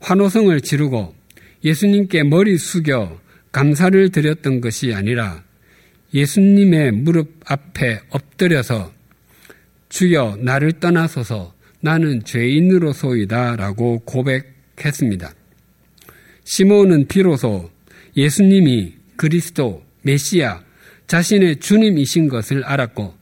환호성을 0.01 0.59
지르고 0.61 1.15
예수님께 1.63 2.23
머리 2.23 2.57
숙여 2.57 3.19
감사를 3.51 4.09
드렸던 4.09 4.61
것이 4.61 4.93
아니라 4.93 5.43
예수님의 6.13 6.91
무릎 6.91 7.31
앞에 7.45 7.99
엎드려서 8.09 8.93
주여 9.89 10.37
나를 10.41 10.73
떠나소서 10.73 11.53
나는 11.81 12.23
죄인으로소이다 12.23 13.55
라고 13.55 13.99
고백했습니다. 13.99 15.33
시몬은 16.43 17.07
비로소 17.07 17.69
예수님이 18.15 18.98
그리스도, 19.19 19.83
메시아, 20.03 20.63
자신의 21.07 21.57
주님이신 21.57 22.29
것을 22.29 22.63
알았고 22.63 23.13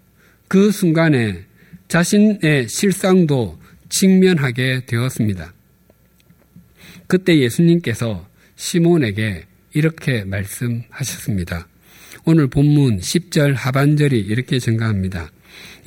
그 0.48 0.70
순간에 0.70 1.44
자신의 1.88 2.70
실상도 2.70 3.60
직면하게 3.90 4.86
되었습니다. 4.86 5.56
그때 7.08 7.40
예수님께서 7.40 8.30
시몬에게 8.56 9.46
이렇게 9.74 10.24
말씀하셨습니다. 10.24 11.68
오늘 12.26 12.46
본문 12.46 13.00
10절 13.00 13.56
하반절이 13.56 14.20
이렇게 14.20 14.60
증가합니다. 14.60 15.32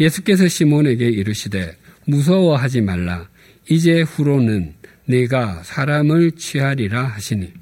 예수께서 0.01 0.49
시몬에게 0.49 1.09
이르시되 1.09 1.77
무서워하지 2.07 2.81
말라. 2.81 3.29
이제 3.69 4.01
후로는 4.01 4.75
내가 5.05 5.63
사람을 5.63 6.33
취하리라 6.33 7.05
하시니 7.05 7.60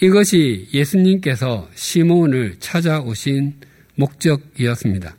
이것이 0.00 0.68
예수님께서 0.72 1.68
시몬을 1.74 2.56
찾아오신 2.60 3.54
목적이었습니다. 3.96 5.16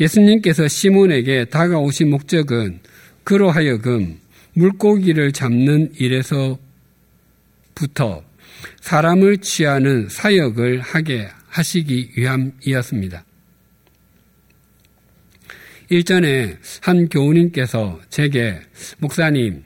예수님께서 0.00 0.66
시몬에게 0.66 1.44
다가오신 1.46 2.10
목적은 2.10 2.80
그로 3.22 3.50
하여금 3.50 4.18
물고기를 4.54 5.32
잡는 5.32 5.92
일에서부터 5.96 6.58
사람을 8.80 9.38
취하는 9.38 10.08
사역을 10.08 10.80
하게 10.80 11.28
하시기 11.46 12.12
위함이었습니다. 12.16 13.24
일전에 15.90 16.56
한 16.82 17.08
교우님께서 17.08 18.00
제게 18.10 18.60
목사님, 18.98 19.62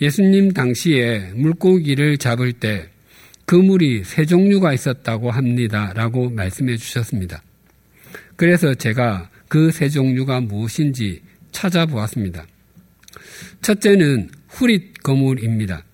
예수님 0.00 0.52
당시에 0.52 1.32
물고기를 1.34 2.18
잡을 2.18 2.52
때 2.52 2.90
그물이 3.46 4.04
세 4.04 4.24
종류가 4.24 4.72
있었다고 4.72 5.30
합니다. 5.30 5.92
라고 5.94 6.30
말씀해 6.30 6.76
주셨습니다. 6.76 7.42
그래서 8.36 8.74
제가 8.74 9.30
그 9.48 9.70
세 9.70 9.88
종류가 9.88 10.40
무엇인지 10.40 11.20
찾아보았습니다. 11.52 12.44
첫째는 13.62 14.30
후릿 14.48 15.02
그물입니다. 15.02 15.84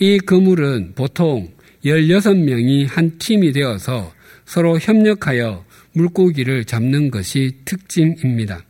이 0.00 0.18
그물은 0.18 0.94
보통 0.94 1.52
16명이 1.84 2.86
한 2.88 3.18
팀이 3.18 3.52
되어서 3.52 4.12
서로 4.46 4.78
협력하여 4.78 5.64
물고기를 5.92 6.64
잡는 6.64 7.10
것이 7.10 7.58
특징입니다. 7.64 8.64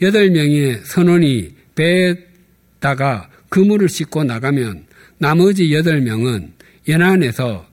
8명의 0.00 0.82
선원이 0.84 1.54
배에다가 1.74 3.28
그물을 3.50 3.88
싣고 3.88 4.24
나가면 4.24 4.85
나머지 5.18 5.68
8명은 5.68 6.52
연안에서 6.88 7.66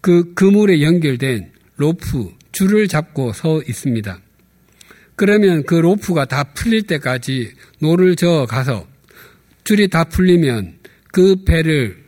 그 0.00 0.34
그물에 0.34 0.82
연결된 0.82 1.52
로프, 1.76 2.32
줄을 2.52 2.88
잡고 2.88 3.32
서 3.32 3.62
있습니다. 3.62 4.20
그러면 5.16 5.62
그 5.64 5.74
로프가 5.74 6.26
다 6.26 6.44
풀릴 6.54 6.82
때까지 6.82 7.52
노를 7.80 8.16
저어 8.16 8.46
가서 8.46 8.86
줄이 9.62 9.88
다 9.88 10.04
풀리면 10.04 10.78
그 11.12 11.44
배를 11.44 12.04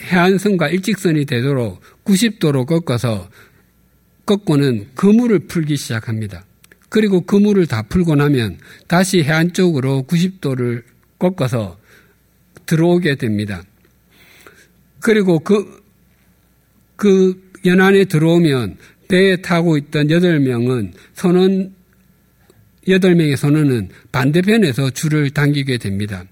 해안선과 0.00 0.68
일직선이 0.68 1.24
되도록 1.24 1.80
90도로 2.04 2.66
꺾어서 2.66 3.30
꺾고는 4.26 4.88
그물을 4.94 5.38
풀기 5.40 5.76
시작합니다. 5.76 6.44
그리고 6.88 7.20
그물을 7.20 7.66
다 7.66 7.82
풀고 7.82 8.16
나면 8.16 8.58
다시 8.86 9.22
해안 9.22 9.52
쪽으로 9.52 10.04
90도를 10.08 10.82
꺾어서 11.18 11.78
들어오게 12.68 13.16
됩니다. 13.16 13.62
그리고 15.00 15.38
그, 15.38 15.82
그 16.96 17.50
연안에 17.64 18.04
들어오면 18.04 18.76
배에 19.08 19.36
타고 19.36 19.78
있던 19.78 20.08
8명은 20.08 20.92
선원, 21.14 21.72
8명의 22.86 23.36
선원은 23.36 23.88
반대편에서 24.12 24.90
줄을 24.90 25.30
당기게 25.30 25.78
됩니다. 25.78 26.24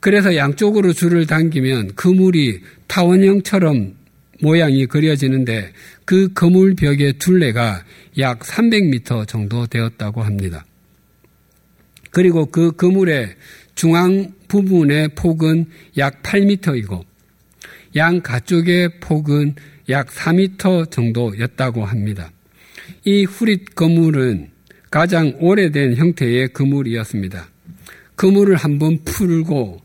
그래서 0.00 0.34
양쪽으로 0.34 0.92
줄을 0.92 1.26
당기면 1.26 1.94
그물이 1.94 2.60
타원형처럼 2.88 3.94
모양이 4.40 4.86
그려지는데 4.86 5.72
그 6.04 6.32
그물벽의 6.32 7.18
둘레가 7.18 7.84
약 8.18 8.40
300m 8.40 9.28
정도 9.28 9.66
되었다고 9.66 10.22
합니다. 10.22 10.64
그리고 12.10 12.46
그 12.46 12.72
그물의 12.72 13.34
중앙 13.74 14.32
부분의 14.48 15.10
폭은 15.14 15.66
약 15.98 16.22
8m이고 16.22 17.04
양 17.96 18.20
가쪽의 18.20 19.00
폭은 19.00 19.54
약 19.88 20.08
4m 20.08 20.90
정도였다고 20.90 21.84
합니다. 21.84 22.30
이 23.04 23.24
후릿 23.24 23.74
그물은 23.74 24.50
가장 24.90 25.34
오래된 25.40 25.96
형태의 25.96 26.48
그물이었습니다. 26.48 27.48
그물을 28.14 28.54
한번 28.56 29.02
풀고 29.04 29.80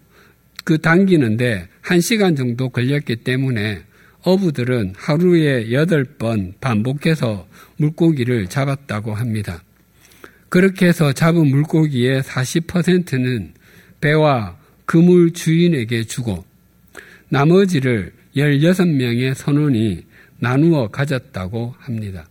그 0.63 0.77
당기는데 0.79 1.67
1시간 1.83 2.35
정도 2.35 2.69
걸렸기 2.69 3.17
때문에 3.17 3.83
어부들은 4.21 4.93
하루에 4.97 5.67
8번 5.67 6.53
반복해서 6.59 7.47
물고기를 7.77 8.47
잡았다고 8.47 9.13
합니다. 9.13 9.63
그렇게 10.49 10.87
해서 10.87 11.13
잡은 11.13 11.47
물고기의 11.47 12.21
40%는 12.21 13.53
배와 14.01 14.57
그물 14.85 15.33
주인에게 15.33 16.03
주고 16.03 16.45
나머지를 17.29 18.13
16명의 18.35 19.33
선원이 19.33 20.05
나누어 20.39 20.87
가졌다고 20.87 21.75
합니다. 21.79 22.27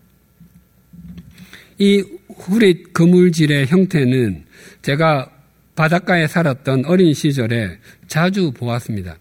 이 1.78 2.02
후릿 2.34 2.92
그물질의 2.92 3.66
형태는 3.66 4.44
제가 4.82 5.30
바닷가에 5.74 6.26
살았던 6.26 6.86
어린 6.86 7.12
시절에 7.12 7.78
자주 8.06 8.52
보았습니다. 8.52 9.18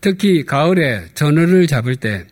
특히 0.00 0.44
가을에 0.44 1.06
전어를 1.14 1.66
잡을 1.66 1.96
때 1.96 2.26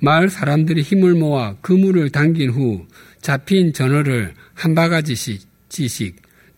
마을 0.00 0.28
사람들이 0.28 0.82
힘을 0.82 1.14
모아 1.14 1.54
그물을 1.60 2.10
당긴 2.10 2.50
후 2.50 2.86
잡힌 3.20 3.72
전어를 3.72 4.34
한 4.54 4.74
바가지씩 4.74 5.42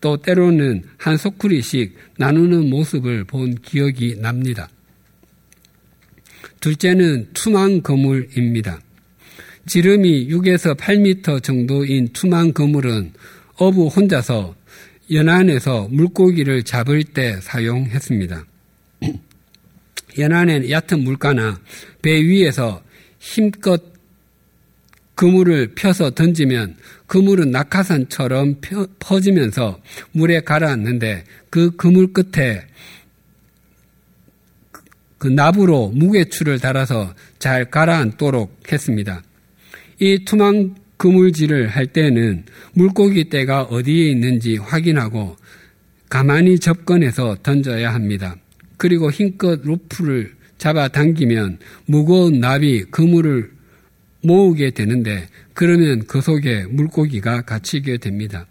또 0.01 0.17
때로는 0.17 0.83
한 0.97 1.17
소쿠리씩 1.17 1.95
나누는 2.17 2.69
모습을 2.69 3.23
본 3.23 3.55
기억이 3.55 4.17
납니다. 4.19 4.69
둘째는 6.59 7.29
투망 7.33 7.81
그물입니다. 7.81 8.79
지름이 9.67 10.27
6에서 10.29 10.77
8미터 10.77 11.41
정도인 11.41 12.09
투망 12.13 12.51
그물은 12.53 13.13
어부 13.57 13.87
혼자서 13.87 14.55
연안에서 15.11 15.87
물고기를 15.89 16.63
잡을 16.63 17.03
때 17.03 17.39
사용했습니다. 17.41 18.45
연안엔 20.17 20.69
얕은 20.69 21.03
물가나 21.03 21.59
배 22.01 22.21
위에서 22.23 22.81
힘껏 23.19 23.81
그물을 25.15 25.73
펴서 25.75 26.09
던지면 26.11 26.75
그물은 27.15 27.51
낙하산처럼 27.51 28.55
퍼지면서 28.99 29.79
물에 30.11 30.41
가라앉는데 30.41 31.23
그 31.49 31.73
그물 31.77 32.11
끝에 32.11 32.61
그 35.17 35.29
나부로 35.29 35.93
무게추를 35.95 36.59
달아서 36.59 37.15
잘 37.39 37.71
가라앉도록 37.71 38.69
했습니다. 38.69 39.23
이 40.01 40.25
투망 40.25 40.75
그물질을 40.97 41.69
할 41.69 41.87
때는 41.87 42.43
물고기 42.73 43.29
떼가 43.29 43.63
어디에 43.63 44.11
있는지 44.11 44.57
확인하고 44.57 45.37
가만히 46.09 46.59
접근해서 46.59 47.37
던져야 47.41 47.93
합니다. 47.93 48.35
그리고 48.75 49.09
힘껏 49.09 49.61
로프를 49.63 50.33
잡아 50.57 50.89
당기면 50.89 51.59
무거운 51.85 52.41
나비 52.41 52.83
그물을 52.83 53.54
모으게 54.25 54.71
되는데 54.71 55.27
그러면 55.53 56.05
그 56.07 56.21
속에 56.21 56.65
물고기가 56.69 57.41
갇히게 57.41 57.97
됩니다. 57.97 58.47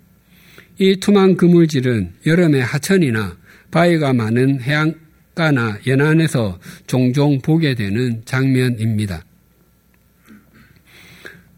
이 0.79 0.97
투망 0.97 1.37
그물질은 1.37 2.15
여름에 2.27 2.61
하천이나 2.61 3.37
바위가 3.71 4.13
많은 4.13 4.61
해안가나 4.61 5.79
연안에서 5.87 6.59
종종 6.87 7.41
보게 7.41 7.75
되는 7.75 8.23
장면입니다. 8.25 9.25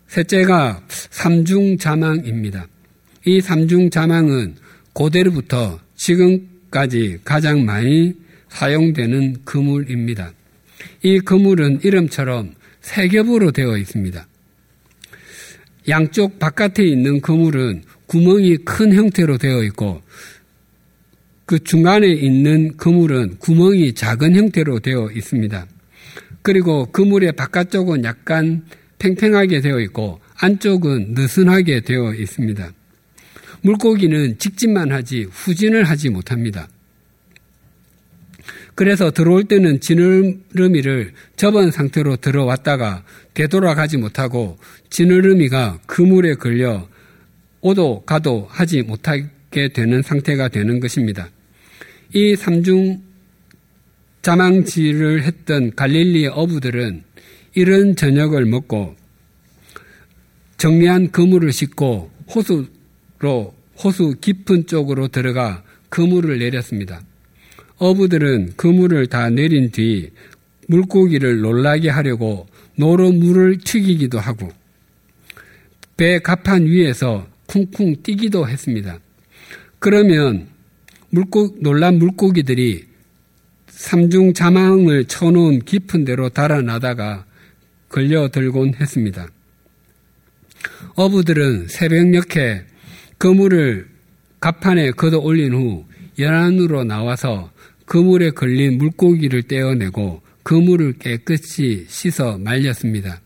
셋째가 0.09 0.83
삼중자망입니다. 0.89 2.69
이 3.27 3.41
삼중자망은 3.41 4.57
고대로부터 4.93 5.79
지금까지 5.95 7.19
가장 7.25 7.65
많이 7.65 8.15
사용되는 8.49 9.45
그물입니다. 9.45 10.33
이 11.03 11.21
그물은 11.21 11.81
이름처럼 11.83 12.55
세 12.87 13.09
겹으로 13.09 13.51
되어 13.51 13.77
있습니다. 13.77 14.29
양쪽 15.89 16.39
바깥에 16.39 16.85
있는 16.85 17.21
그물은 17.21 17.83
구멍이 18.07 18.59
큰 18.59 18.95
형태로 18.95 19.39
되어 19.39 19.65
있고 19.65 20.03
그 21.47 21.59
중간에 21.59 22.07
있는 22.07 22.77
그물은 22.77 23.39
구멍이 23.39 23.95
작은 23.95 24.37
형태로 24.37 24.79
되어 24.79 25.11
있습니다. 25.11 25.67
그리고 26.43 26.87
그물의 26.93 27.33
바깥쪽은 27.33 28.05
약간 28.05 28.65
팽팽하게 29.01 29.63
되어 29.63 29.81
있고 29.81 30.21
안쪽은 30.37 31.15
느슨하게 31.15 31.81
되어 31.81 32.15
있습니다. 32.15 32.71
물고기는 33.63 34.39
직진만 34.39 34.93
하지 34.93 35.25
후진을 35.25 35.83
하지 35.83 36.09
못합니다. 36.09 36.69
그래서 38.77 39.11
들어올 39.11 39.45
때는 39.45 39.81
지느러미를 39.81 41.15
접은 41.37 41.71
상태로 41.71 42.17
들어왔다가 42.17 43.05
되돌아가지 43.33 43.97
못하고 43.97 44.59
지느러미가 44.91 45.81
그물에 45.87 46.35
걸려 46.35 46.87
오도 47.63 48.03
가도 48.05 48.47
하지 48.51 48.83
못하게 48.83 49.69
되는 49.73 50.03
상태가 50.03 50.49
되는 50.49 50.79
것입니다. 50.79 51.31
이 52.13 52.37
삼중 52.37 53.03
자망질을 54.21 55.23
했던 55.23 55.75
갈릴리의 55.75 56.29
어부들은 56.29 57.03
이런 57.55 57.97
저녁을 57.97 58.45
먹고 58.45 58.95
정리한 60.59 61.13
그물을 61.13 61.51
싣고 61.51 62.11
호수로 62.29 63.55
호수 63.83 64.17
깊은 64.21 64.67
쪽으로 64.67 65.09
들어가 65.09 65.65
그물을 65.89 66.39
내렸습니다. 66.39 67.01
어부들은 67.79 68.55
그물을 68.57 69.07
다 69.07 69.29
내린 69.31 69.71
뒤 69.71 70.11
물고기를 70.69 71.41
놀라게 71.41 71.91
하려고 71.91 72.47
노로 72.77 73.13
물을 73.13 73.59
튀기기도 73.59 74.19
하고 74.19 74.51
배 75.97 76.19
갑판 76.19 76.67
위에서 76.67 77.27
쿵쿵 77.47 78.03
뛰기도 78.03 78.49
했습니다. 78.49 78.99
그러면 79.79 80.49
물고, 81.11 81.57
놀란 81.61 81.99
물고기들이 81.99 82.85
삼중 83.69 84.35
자망을 84.35 85.05
쳐놓은 85.07 85.61
깊은 85.61 86.05
데로 86.05 86.29
달아나다가 86.29 87.25
걸려들곤 87.89 88.75
했습니다. 88.75 89.29
어부들은 90.97 91.69
새벽녘에 91.69 92.65
그물을 93.19 93.89
갑판에 94.41 94.91
걷어 94.93 95.19
올린 95.19 95.55
후 95.55 95.85
연안으로 96.19 96.85
나와서 96.85 97.51
그물에 97.87 98.31
걸린 98.31 98.79
물고기를 98.79 99.45
떼어내고 99.45 100.21
그물을 100.43 100.95
깨끗이 100.99 101.87
씻어 101.89 102.39
말렸습니다. 102.39 103.21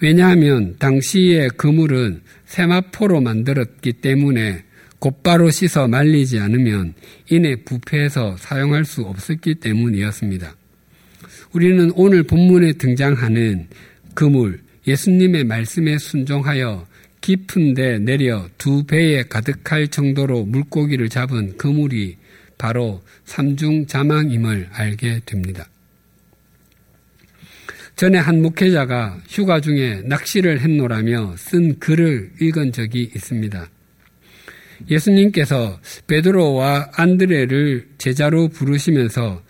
왜냐하면 0.00 0.76
당시의 0.78 1.50
그물은 1.56 2.20
세마포로 2.46 3.20
만들었기 3.20 3.94
때문에 3.94 4.64
곧바로 4.98 5.50
씻어 5.50 5.86
말리지 5.86 6.38
않으면 6.38 6.94
이내 7.30 7.56
부패해서 7.56 8.36
사용할 8.38 8.84
수 8.84 9.02
없었기 9.02 9.56
때문이었습니다. 9.56 10.56
우리는 11.52 11.90
오늘 11.94 12.22
본문에 12.22 12.74
등장하는 12.74 13.68
그물, 14.14 14.60
예수님의 14.86 15.44
말씀에 15.44 15.98
순종하여 15.98 16.86
깊은 17.20 17.74
데 17.74 17.98
내려 17.98 18.46
두 18.58 18.84
배에 18.84 19.22
가득할 19.22 19.88
정도로 19.88 20.44
물고기를 20.44 21.08
잡은 21.08 21.56
그물이 21.56 22.16
바로 22.58 23.02
삼중 23.24 23.86
자망임을 23.86 24.68
알게 24.72 25.20
됩니다. 25.26 25.68
전에 27.96 28.18
한 28.18 28.42
목회자가 28.42 29.20
휴가 29.28 29.60
중에 29.60 30.02
낚시를 30.04 30.60
했노라며 30.60 31.34
쓴 31.36 31.78
글을 31.78 32.32
읽은 32.40 32.72
적이 32.72 33.10
있습니다. 33.14 33.68
예수님께서 34.90 35.80
베드로와 36.08 36.90
안드레를 36.94 37.88
제자로 37.98 38.48
부르시면서 38.48 39.42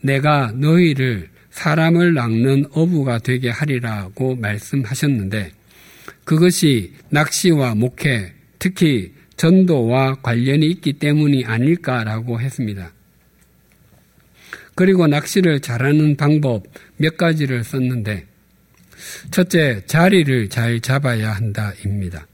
내가 0.00 0.52
너희를 0.54 1.28
사람을 1.50 2.14
낚는 2.14 2.66
어부가 2.72 3.18
되게 3.18 3.50
하리라고 3.50 4.36
말씀하셨는데 4.36 5.52
그것이 6.24 6.94
낚시와 7.10 7.74
목회, 7.74 8.32
특히 8.58 9.12
전도와 9.42 10.14
관련이 10.22 10.64
있기 10.66 10.92
때문이 10.92 11.44
아닐까라고 11.44 12.40
했습니다. 12.40 12.92
그리고 14.76 15.08
낚시를 15.08 15.58
잘하는 15.58 16.16
방법 16.16 16.62
몇 16.96 17.16
가지를 17.16 17.64
썼는데 17.64 18.26
첫째, 19.32 19.82
자리를 19.86 20.48
잘 20.48 20.78
잡아야 20.78 21.32
한다입니다. 21.32 22.28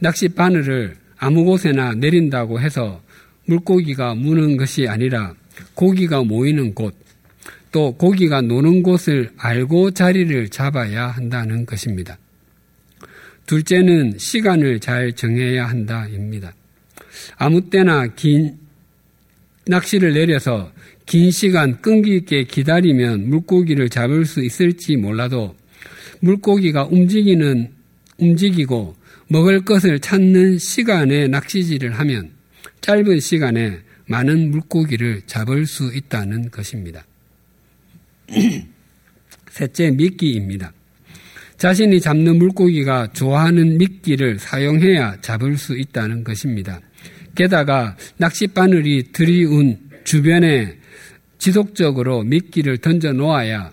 낚시 0.00 0.28
바늘을 0.28 0.96
아무 1.16 1.46
곳에나 1.46 1.94
내린다고 1.94 2.60
해서 2.60 3.02
물고기가 3.46 4.14
무는 4.14 4.58
것이 4.58 4.86
아니라 4.86 5.34
고기가 5.72 6.24
모이는 6.24 6.74
곳, 6.74 6.94
또 7.72 7.96
고기가 7.96 8.42
노는 8.42 8.82
곳을 8.82 9.30
알고 9.38 9.92
자리를 9.92 10.50
잡아야 10.50 11.06
한다는 11.06 11.64
것입니다. 11.64 12.18
둘째는 13.48 14.18
시간을 14.18 14.78
잘 14.78 15.14
정해야 15.14 15.66
한다입니다. 15.66 16.52
아무 17.36 17.70
때나 17.70 18.06
긴 18.08 18.58
낚시를 19.66 20.12
내려서 20.12 20.70
긴 21.06 21.30
시간 21.30 21.80
끈기 21.80 22.16
있게 22.16 22.44
기다리면 22.44 23.30
물고기를 23.30 23.88
잡을 23.88 24.26
수 24.26 24.44
있을지 24.44 24.96
몰라도 24.96 25.56
물고기가 26.20 26.84
움직이는 26.84 27.72
움직이고 28.18 28.94
먹을 29.28 29.64
것을 29.64 29.98
찾는 29.98 30.58
시간에 30.58 31.26
낚시질을 31.28 31.98
하면 31.98 32.30
짧은 32.82 33.18
시간에 33.20 33.78
많은 34.06 34.50
물고기를 34.50 35.22
잡을 35.24 35.64
수 35.64 35.94
있다는 35.94 36.50
것입니다. 36.50 37.06
셋째, 39.50 39.90
미끼입니다. 39.90 40.72
자신이 41.58 42.00
잡는 42.00 42.38
물고기가 42.38 43.08
좋아하는 43.12 43.78
미끼를 43.78 44.38
사용해야 44.38 45.20
잡을 45.20 45.58
수 45.58 45.76
있다는 45.76 46.22
것입니다. 46.22 46.80
게다가 47.34 47.96
낚싯바늘이 48.16 49.12
들이운 49.12 49.78
주변에 50.04 50.78
지속적으로 51.38 52.22
미끼를 52.22 52.78
던져 52.78 53.12
놓아야 53.12 53.72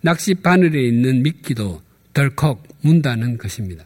낚싯바늘에 0.00 0.80
있는 0.86 1.22
미끼도 1.22 1.82
덜컥 2.14 2.66
문다는 2.82 3.36
것입니다. 3.36 3.84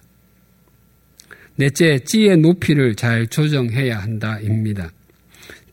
넷째, 1.56 1.98
찌의 2.00 2.36
높이를 2.36 2.94
잘 2.94 3.26
조정해야 3.26 3.98
한다입니다. 3.98 4.90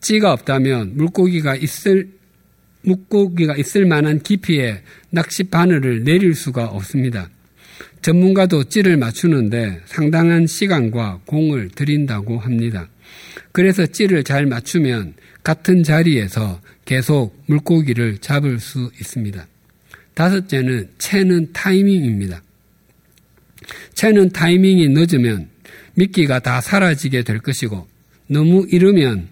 찌가 0.00 0.32
없다면 0.32 0.96
물고기가 0.96 1.56
있을 1.56 2.08
물고기가 2.82 3.56
있을 3.56 3.84
만한 3.84 4.22
깊이의 4.22 4.80
낚시 5.10 5.44
바늘을 5.44 6.04
내릴 6.04 6.34
수가 6.34 6.64
없습니다. 6.66 7.28
전문가도 8.02 8.64
찌를 8.64 8.96
맞추는데 8.96 9.82
상당한 9.84 10.46
시간과 10.46 11.20
공을 11.26 11.70
들인다고 11.70 12.38
합니다. 12.38 12.88
그래서 13.52 13.86
찌를 13.86 14.24
잘 14.24 14.46
맞추면 14.46 15.14
같은 15.42 15.82
자리에서 15.82 16.60
계속 16.84 17.36
물고기를 17.46 18.18
잡을 18.18 18.58
수 18.58 18.90
있습니다. 19.00 19.46
다섯째는 20.14 20.88
채는 20.98 21.52
타이밍입니다. 21.52 22.42
채는 23.94 24.30
타이밍이 24.30 24.88
늦으면 24.88 25.48
미끼가 25.94 26.40
다 26.40 26.60
사라지게 26.60 27.22
될 27.22 27.38
것이고 27.38 27.86
너무 28.28 28.66
이르면 28.70 29.28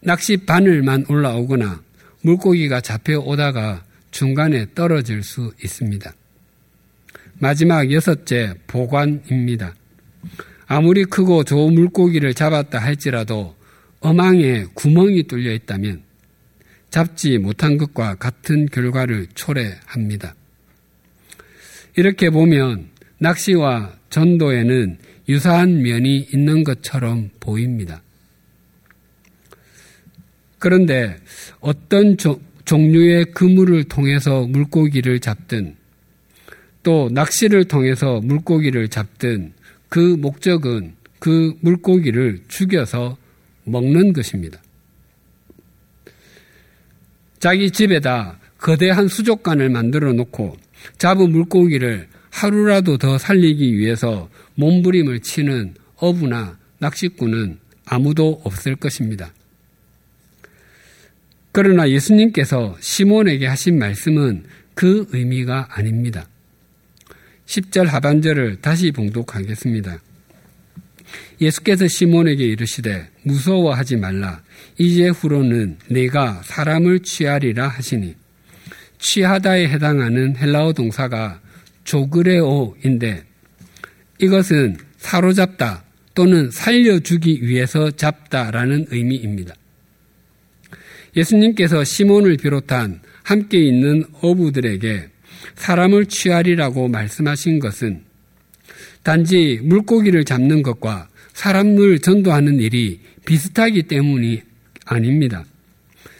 낚시 0.00 0.36
바늘만 0.36 1.06
올라오거나 1.08 1.82
물고기가 2.22 2.80
잡혀오다가 2.80 3.84
중간에 4.10 4.66
떨어질 4.74 5.22
수 5.22 5.52
있습니다. 5.62 6.12
마지막 7.38 7.92
여섯째 7.92 8.54
보관입니다. 8.66 9.74
아무리 10.66 11.04
크고 11.04 11.44
좋은 11.44 11.74
물고기를 11.74 12.32
잡았다 12.34 12.78
할지라도 12.78 13.54
어망에 14.00 14.64
구멍이 14.74 15.24
뚫려 15.24 15.52
있다면 15.52 16.02
잡지 16.88 17.36
못한 17.38 17.76
것과 17.76 18.14
같은 18.14 18.66
결과를 18.66 19.26
초래합니다. 19.34 20.34
이렇게 21.96 22.30
보면 22.30 22.88
낚시와 23.18 23.92
전도에는 24.10 24.98
유사한 25.28 25.82
면이 25.82 26.28
있는 26.32 26.64
것처럼 26.64 27.30
보입니다. 27.40 28.02
그런데 30.58 31.16
어떤 31.60 32.16
조, 32.16 32.40
종류의 32.64 33.26
그물을 33.26 33.84
통해서 33.84 34.46
물고기를 34.46 35.20
잡든 35.20 35.76
또 36.86 37.10
낚시를 37.10 37.64
통해서 37.64 38.20
물고기를 38.20 38.86
잡든 38.86 39.52
그 39.88 39.98
목적은 39.98 40.94
그 41.18 41.52
물고기를 41.60 42.44
죽여서 42.46 43.18
먹는 43.64 44.12
것입니다. 44.12 44.62
자기 47.40 47.72
집에다 47.72 48.38
거대한 48.58 49.08
수족관을 49.08 49.68
만들어 49.68 50.12
놓고 50.12 50.56
잡은 50.96 51.32
물고기를 51.32 52.06
하루라도 52.30 52.98
더 52.98 53.18
살리기 53.18 53.76
위해서 53.76 54.30
몸부림을 54.54 55.22
치는 55.22 55.74
어부나 55.96 56.56
낚시꾼은 56.78 57.58
아무도 57.84 58.40
없을 58.44 58.76
것입니다. 58.76 59.34
그러나 61.50 61.90
예수님께서 61.90 62.76
시몬에게 62.78 63.48
하신 63.48 63.76
말씀은 63.76 64.44
그 64.74 65.08
의미가 65.10 65.70
아닙니다. 65.72 66.28
10절 67.46 67.86
하반절을 67.86 68.60
다시 68.60 68.90
봉독하겠습니다. 68.90 70.00
예수께서 71.40 71.86
시몬에게 71.86 72.44
이르시되 72.44 73.08
무서워하지 73.22 73.96
말라. 73.96 74.42
이제후로는 74.78 75.78
내가 75.88 76.42
사람을 76.44 77.00
취하리라 77.00 77.68
하시니 77.68 78.14
취하다에 78.98 79.68
해당하는 79.68 80.36
헬라어 80.36 80.72
동사가 80.72 81.40
조그레오인데 81.84 83.24
이것은 84.20 84.76
사로잡다 84.98 85.84
또는 86.14 86.50
살려주기 86.50 87.46
위해서 87.46 87.90
잡다라는 87.90 88.86
의미입니다. 88.90 89.54
예수님께서 91.14 91.84
시몬을 91.84 92.38
비롯한 92.38 93.00
함께 93.22 93.58
있는 93.58 94.04
어부들에게 94.20 95.10
사람을 95.56 96.06
취하리라고 96.06 96.88
말씀하신 96.88 97.58
것은 97.58 98.02
단지 99.02 99.60
물고기를 99.62 100.24
잡는 100.24 100.62
것과 100.62 101.08
사람을 101.32 102.00
전도하는 102.00 102.60
일이 102.60 103.00
비슷하기 103.24 103.84
때문이 103.84 104.42
아닙니다. 104.84 105.44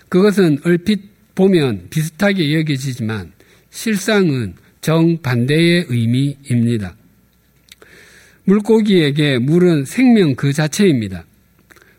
그것은 0.08 0.58
얼핏 0.64 1.00
보면 1.34 1.88
비슷하게 1.90 2.54
여겨지지만 2.54 3.32
실상은 3.70 4.54
정반대의 4.80 5.86
의미입니다. 5.88 6.96
물고기에게 8.44 9.38
물은 9.38 9.84
생명 9.84 10.34
그 10.34 10.52
자체입니다. 10.52 11.24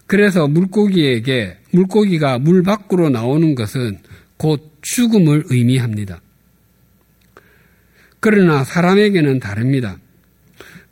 그래서 0.06 0.48
물고기에게 0.48 1.58
물고기가 1.72 2.40
물 2.40 2.64
밖으로 2.64 3.10
나오는 3.10 3.56
것은 3.56 4.00
곧 4.38 4.78
죽음을 4.82 5.44
의미합니다. 5.50 6.22
그러나 8.30 8.66
사람에게는 8.66 9.40
다릅니다. 9.40 9.98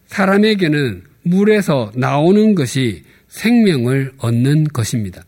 사람에게는 0.06 1.04
물에서 1.24 1.92
나오는 1.94 2.56
것이 2.56 3.04
생명을 3.28 4.14
얻는 4.20 4.70
것입니다. 4.70 5.22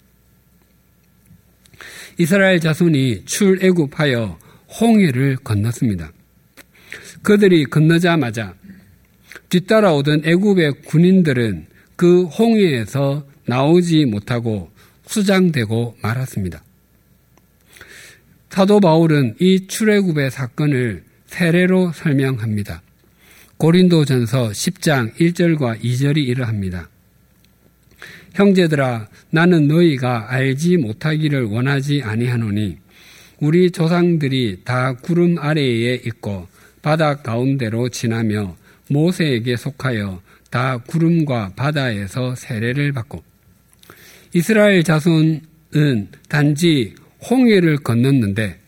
이스라엘 2.17 2.61
자손이 2.61 3.25
출애굽하여 3.25 4.39
홍해를 4.79 5.35
건넜습니다. 5.43 6.13
그들이 7.23 7.65
건너자마자 7.65 8.55
뒤따라오던 9.49 10.21
애굽의 10.23 10.83
군인들은 10.85 11.65
그 11.97 12.23
홍해에서 12.23 13.27
나오지 13.47 14.05
못하고 14.05 14.71
수장되고 15.07 15.97
말았습니다. 16.01 16.63
사도 18.49 18.79
바울은 18.79 19.35
이 19.41 19.67
출애굽의 19.67 20.31
사건을 20.31 21.06
세례로 21.27 21.91
설명합니다. 21.93 22.81
고린도전서 23.57 24.49
10장 24.49 25.13
1절과 25.15 25.81
2절이 25.81 26.17
이러합니다. 26.17 26.89
형제들아 28.33 29.07
나는 29.31 29.67
너희가 29.67 30.31
알지 30.31 30.77
못하기를 30.77 31.45
원하지 31.45 32.01
아니하노니 32.03 32.77
우리 33.39 33.71
조상들이 33.71 34.61
다 34.63 34.93
구름 34.93 35.37
아래에 35.39 35.95
있고 36.05 36.47
바다 36.81 37.15
가운데로 37.15 37.89
지나며 37.89 38.55
모세에게 38.89 39.57
속하여 39.57 40.21
다 40.49 40.77
구름과 40.77 41.53
바다에서 41.55 42.35
세례를 42.35 42.93
받고 42.93 43.23
이스라엘 44.33 44.83
자손은 44.83 46.09
단지 46.29 46.95
홍해를 47.29 47.77
건넜는데 47.77 48.59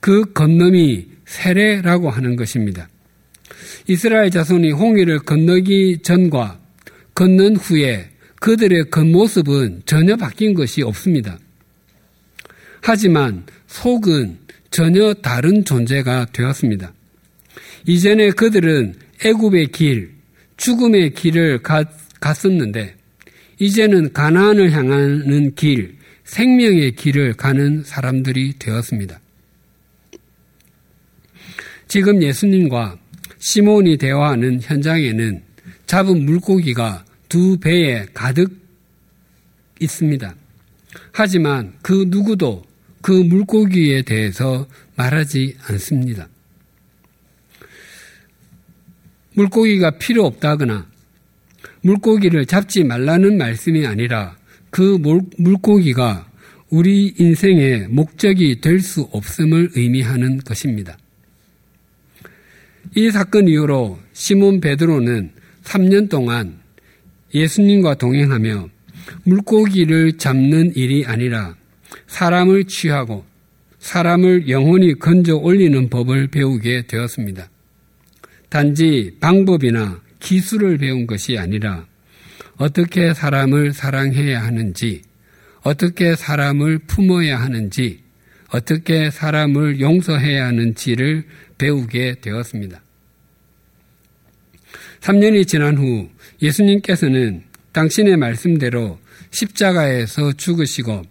그 0.00 0.32
건너이 0.32 1.17
세례라고 1.28 2.10
하는 2.10 2.36
것입니다. 2.36 2.88
이스라엘 3.86 4.30
자손이 4.30 4.72
홍해를 4.72 5.20
건너기 5.20 5.98
전과 6.02 6.58
건넌 7.14 7.56
후에 7.56 8.10
그들의 8.40 8.90
겉모습은 8.90 9.82
전혀 9.84 10.16
바뀐 10.16 10.54
것이 10.54 10.82
없습니다. 10.82 11.38
하지만 12.80 13.44
속은 13.66 14.38
전혀 14.70 15.14
다른 15.14 15.64
존재가 15.64 16.26
되었습니다. 16.32 16.92
이전에 17.86 18.30
그들은 18.30 18.94
애굽의 19.24 19.68
길, 19.68 20.12
죽음의 20.56 21.14
길을 21.14 21.62
갔 21.62 21.88
었는데 22.20 22.94
이제는 23.58 24.12
가나안을 24.12 24.72
향하는 24.72 25.54
길, 25.54 25.96
생명의 26.24 26.94
길을 26.94 27.34
가는 27.34 27.82
사람들이 27.84 28.54
되었습니다. 28.58 29.20
지금 31.88 32.22
예수님과 32.22 32.98
시몬이 33.38 33.96
대화하는 33.96 34.60
현장에는 34.60 35.42
잡은 35.86 36.24
물고기가 36.26 37.04
두 37.28 37.58
배에 37.58 38.06
가득 38.12 38.50
있습니다. 39.80 40.34
하지만 41.12 41.72
그 41.82 42.04
누구도 42.08 42.64
그 43.00 43.12
물고기에 43.12 44.02
대해서 44.02 44.66
말하지 44.96 45.56
않습니다. 45.66 46.28
물고기가 49.34 49.92
필요 49.92 50.26
없다거나 50.26 50.86
물고기를 51.82 52.44
잡지 52.46 52.84
말라는 52.84 53.38
말씀이 53.38 53.86
아니라 53.86 54.36
그 54.68 54.98
물고기가 55.38 56.28
우리 56.70 57.14
인생의 57.18 57.88
목적이 57.88 58.60
될 58.60 58.80
수 58.80 59.08
없음을 59.12 59.70
의미하는 59.74 60.38
것입니다. 60.38 60.98
이 63.00 63.12
사건 63.12 63.46
이후로 63.46 63.96
시몬 64.12 64.60
베드로는 64.60 65.30
3년 65.62 66.10
동안 66.10 66.58
예수님과 67.32 67.94
동행하며 67.94 68.68
물고기를 69.22 70.18
잡는 70.18 70.74
일이 70.74 71.04
아니라 71.06 71.54
사람을 72.08 72.64
취하고 72.64 73.24
사람을 73.78 74.48
영원히 74.48 74.98
건져 74.98 75.36
올리는 75.36 75.88
법을 75.88 76.26
배우게 76.26 76.88
되었습니다. 76.88 77.48
단지 78.48 79.14
방법이나 79.20 80.02
기술을 80.18 80.78
배운 80.78 81.06
것이 81.06 81.38
아니라 81.38 81.86
어떻게 82.56 83.14
사람을 83.14 83.74
사랑해야 83.74 84.42
하는지, 84.42 85.02
어떻게 85.62 86.16
사람을 86.16 86.80
품어야 86.88 87.40
하는지, 87.40 88.00
어떻게 88.50 89.12
사람을 89.12 89.78
용서해야 89.78 90.46
하는지를 90.46 91.26
배우게 91.58 92.16
되었습니다. 92.22 92.82
3년이 95.08 95.48
지난 95.48 95.78
후 95.78 96.06
예수님께서는 96.42 97.42
당신의 97.72 98.18
말씀대로 98.18 98.98
십자가에서 99.30 100.34
죽으시고 100.34 101.02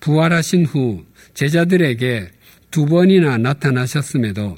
부활하신 0.00 0.64
후 0.64 1.04
제자들에게 1.34 2.28
두 2.72 2.86
번이나 2.86 3.38
나타나셨음에도 3.38 4.56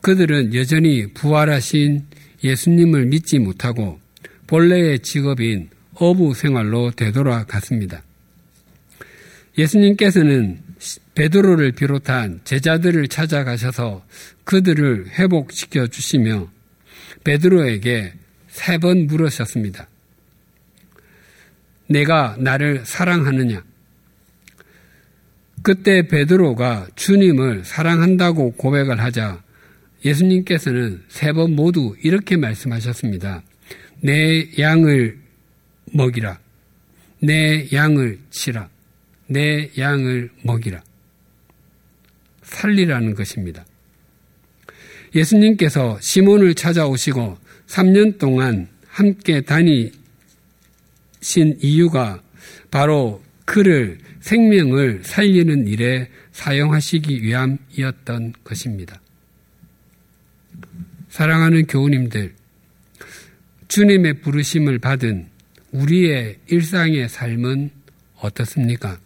그들은 0.00 0.54
여전히 0.54 1.12
부활하신 1.12 2.06
예수님을 2.42 3.04
믿지 3.04 3.38
못하고 3.38 4.00
본래의 4.46 5.00
직업인 5.00 5.68
어부 5.96 6.32
생활로 6.32 6.90
되돌아갔습니다. 6.92 8.02
예수님께서는 9.58 10.58
베드로를 11.14 11.72
비롯한 11.72 12.40
제자들을 12.44 13.08
찾아가셔서 13.08 14.06
그들을 14.44 15.10
회복시켜 15.18 15.88
주시며 15.88 16.50
베드로에게 17.24 18.21
세 18.52 18.76
번 18.78 19.06
물으셨습니다. 19.06 19.88
내가 21.88 22.36
나를 22.38 22.84
사랑하느냐? 22.84 23.64
그때 25.62 26.06
베드로가 26.06 26.88
주님을 26.94 27.64
사랑한다고 27.64 28.52
고백을 28.52 29.00
하자 29.00 29.42
예수님께서는 30.04 31.02
세 31.08 31.32
번 31.32 31.54
모두 31.56 31.96
이렇게 32.02 32.36
말씀하셨습니다. 32.36 33.42
내 34.00 34.50
양을 34.58 35.18
먹이라. 35.92 36.38
내 37.20 37.68
양을 37.72 38.18
치라. 38.30 38.68
내 39.28 39.70
양을 39.78 40.30
먹이라. 40.42 40.82
살리라는 42.42 43.14
것입니다. 43.14 43.64
예수님께서 45.14 45.98
시몬을 46.00 46.54
찾아오시고 46.54 47.38
3년 47.72 48.18
동안 48.18 48.68
함께 48.86 49.40
다니신 49.40 49.94
이유가 51.62 52.22
바로 52.70 53.22
그를 53.46 53.98
생명을 54.20 55.00
살리는 55.04 55.66
일에 55.66 56.10
사용하시기 56.32 57.22
위함이었던 57.22 58.34
것입니다. 58.44 59.00
사랑하는 61.08 61.66
교우님들, 61.66 62.34
주님의 63.68 64.20
부르심을 64.20 64.78
받은 64.78 65.28
우리의 65.72 66.38
일상의 66.48 67.08
삶은 67.08 67.70
어떻습니까? 68.16 69.00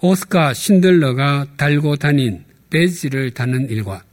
오스카 0.00 0.54
신들러가 0.54 1.54
달고 1.56 1.96
다닌 1.96 2.44
배지를 2.70 3.30
다는 3.30 3.70
일과 3.70 4.05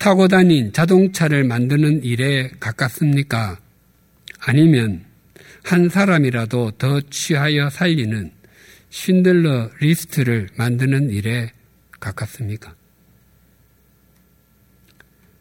타고 0.00 0.28
다닌 0.28 0.72
자동차를 0.72 1.44
만드는 1.44 2.04
일에 2.04 2.50
가깝습니까? 2.58 3.58
아니면 4.38 5.04
한 5.62 5.90
사람이라도 5.90 6.70
더 6.78 7.02
취하여 7.10 7.68
살리는 7.68 8.32
쉰들러 8.88 9.68
리스트를 9.78 10.48
만드는 10.56 11.10
일에 11.10 11.52
가깝습니까? 12.00 12.74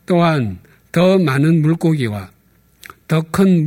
또한 0.05 0.60
더 0.91 1.18
많은 1.18 1.62
물고기와 1.62 2.30
더 3.07 3.22
큰 3.32 3.66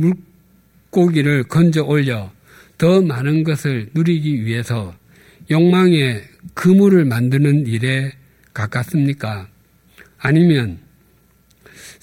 물고기를 0.91 1.45
건져 1.45 1.81
올려 1.83 2.31
더 2.77 3.01
많은 3.01 3.43
것을 3.43 3.89
누리기 3.95 4.45
위해서 4.45 4.93
욕망의 5.49 6.23
그물을 6.53 7.03
만드는 7.05 7.65
일에 7.65 8.11
가깝습니까? 8.53 9.47
아니면 10.19 10.82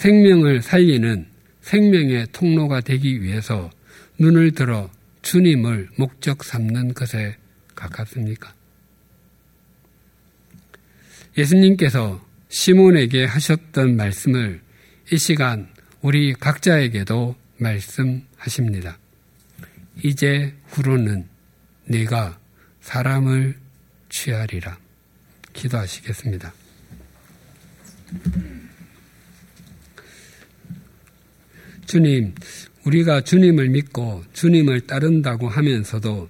생명을 0.00 0.62
살리는 0.62 1.26
생명의 1.60 2.26
통로가 2.32 2.80
되기 2.80 3.22
위해서 3.22 3.70
눈을 4.18 4.52
들어 4.52 4.90
주님을 5.20 5.90
목적 5.96 6.42
삼는 6.42 6.94
것에 6.94 7.36
가깝습니까? 7.74 8.54
예수님께서 11.36 12.26
시몬에게 12.48 13.26
하셨던 13.26 13.96
말씀을 13.96 14.62
이 15.12 15.18
시간 15.18 15.68
우리 16.00 16.32
각자에게도 16.32 17.36
말씀하십니다. 17.58 18.98
이제 20.02 20.54
후로는 20.68 21.28
내가 21.84 22.38
사람을 22.80 23.54
취하리라. 24.08 24.78
기도하시겠습니다. 25.52 26.54
주님, 31.90 32.32
우리가 32.84 33.22
주님을 33.22 33.70
믿고 33.70 34.22
주님을 34.32 34.82
따른다고 34.82 35.48
하면서도 35.48 36.28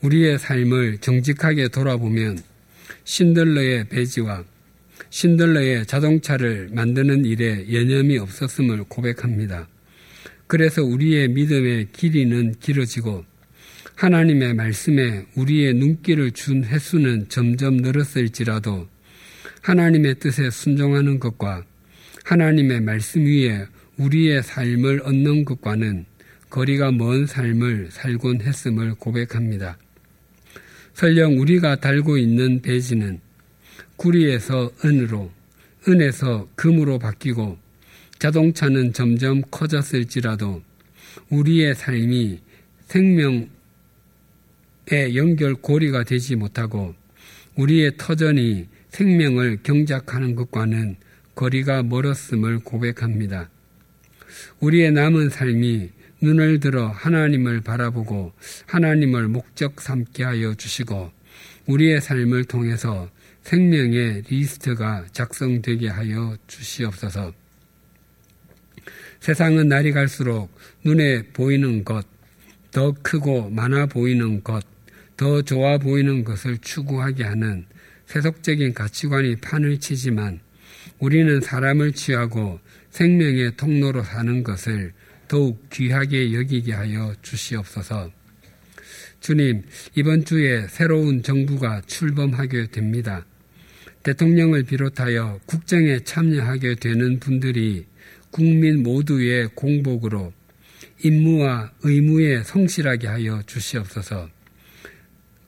우리의 0.00 0.38
삶을 0.38 0.96
정직하게 1.02 1.68
돌아보면 1.68 2.38
신들러의 3.04 3.90
배지와 3.90 4.44
신들러의 5.10 5.84
자동차를 5.84 6.70
만드는 6.72 7.26
일에 7.26 7.70
여념이 7.70 8.16
없었음을 8.16 8.84
고백합니다. 8.84 9.68
그래서 10.46 10.82
우리의 10.82 11.28
믿음의 11.28 11.88
길이는 11.92 12.54
길어지고 12.60 13.26
하나님의 13.96 14.54
말씀에 14.54 15.26
우리의 15.34 15.74
눈길을 15.74 16.30
준 16.30 16.64
횟수는 16.64 17.26
점점 17.28 17.76
늘었을지라도 17.76 18.88
하나님의 19.60 20.14
뜻에 20.18 20.48
순종하는 20.48 21.20
것과 21.20 21.62
하나님의 22.24 22.80
말씀 22.80 23.26
위에 23.26 23.66
우리의 23.98 24.42
삶을 24.42 25.02
얻는 25.04 25.44
것과는 25.44 26.06
거리가 26.50 26.92
먼 26.92 27.26
삶을 27.26 27.88
살곤 27.90 28.40
했음을 28.40 28.94
고백합니다. 28.94 29.78
설령 30.94 31.38
우리가 31.38 31.76
달고 31.76 32.16
있는 32.18 32.62
배지는 32.62 33.20
구리에서 33.96 34.70
은으로, 34.84 35.30
은에서 35.88 36.48
금으로 36.54 36.98
바뀌고 36.98 37.58
자동차는 38.18 38.92
점점 38.92 39.42
커졌을지라도 39.50 40.62
우리의 41.30 41.74
삶이 41.74 42.40
생명의 42.86 43.48
연결고리가 45.14 46.04
되지 46.04 46.36
못하고 46.36 46.94
우리의 47.56 47.96
터전이 47.96 48.66
생명을 48.90 49.58
경작하는 49.62 50.34
것과는 50.34 50.96
거리가 51.34 51.82
멀었음을 51.82 52.60
고백합니다. 52.60 53.50
우리의 54.64 54.92
남은 54.92 55.28
삶이 55.28 55.90
눈을 56.22 56.58
들어 56.58 56.88
하나님을 56.88 57.60
바라보고 57.60 58.32
하나님을 58.64 59.28
목적 59.28 59.78
삼게 59.78 60.24
하여 60.24 60.54
주시고 60.54 61.12
우리의 61.66 62.00
삶을 62.00 62.44
통해서 62.44 63.10
생명의 63.42 64.22
리스트가 64.30 65.04
작성되게 65.12 65.88
하여 65.88 66.34
주시옵소서. 66.46 67.34
세상은 69.20 69.68
날이 69.68 69.92
갈수록 69.92 70.48
눈에 70.82 71.24
보이는 71.34 71.84
것, 71.84 72.06
더 72.70 72.94
크고 73.02 73.50
많아 73.50 73.86
보이는 73.86 74.42
것, 74.42 74.64
더 75.18 75.42
좋아 75.42 75.76
보이는 75.76 76.24
것을 76.24 76.56
추구하게 76.58 77.24
하는 77.24 77.66
세속적인 78.06 78.72
가치관이 78.72 79.36
판을 79.36 79.78
치지만 79.78 80.40
우리는 80.98 81.42
사람을 81.42 81.92
취하고 81.92 82.60
생명의 82.94 83.56
통로로 83.56 84.04
사는 84.04 84.44
것을 84.44 84.92
더욱 85.26 85.68
귀하게 85.70 86.32
여기게 86.32 86.72
하여 86.72 87.12
주시옵소서. 87.22 88.12
주님, 89.18 89.64
이번 89.96 90.24
주에 90.24 90.68
새로운 90.68 91.20
정부가 91.20 91.80
출범하게 91.86 92.68
됩니다. 92.68 93.26
대통령을 94.04 94.62
비롯하여 94.62 95.40
국정에 95.44 96.04
참여하게 96.04 96.76
되는 96.76 97.18
분들이 97.18 97.84
국민 98.30 98.84
모두의 98.84 99.48
공복으로 99.56 100.32
임무와 101.02 101.72
의무에 101.82 102.44
성실하게 102.44 103.08
하여 103.08 103.42
주시옵소서. 103.44 104.28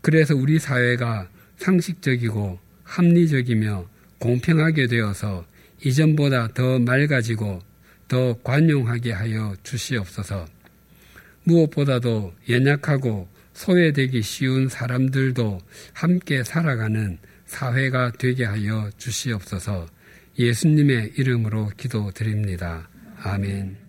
그래서 0.00 0.34
우리 0.34 0.58
사회가 0.58 1.28
상식적이고 1.58 2.58
합리적이며 2.82 3.88
공평하게 4.18 4.88
되어서 4.88 5.46
이전보다 5.86 6.48
더 6.48 6.80
맑아지고 6.80 7.60
더 8.08 8.34
관용하게 8.42 9.12
하여 9.12 9.54
주시옵소서. 9.62 10.46
무엇보다도 11.44 12.34
연약하고 12.48 13.28
소외되기 13.54 14.20
쉬운 14.22 14.68
사람들도 14.68 15.60
함께 15.92 16.42
살아가는 16.42 17.18
사회가 17.46 18.12
되게 18.18 18.44
하여 18.44 18.90
주시옵소서 18.98 19.86
예수님의 20.36 21.12
이름으로 21.16 21.70
기도드립니다. 21.76 22.88
아멘. 23.22 23.85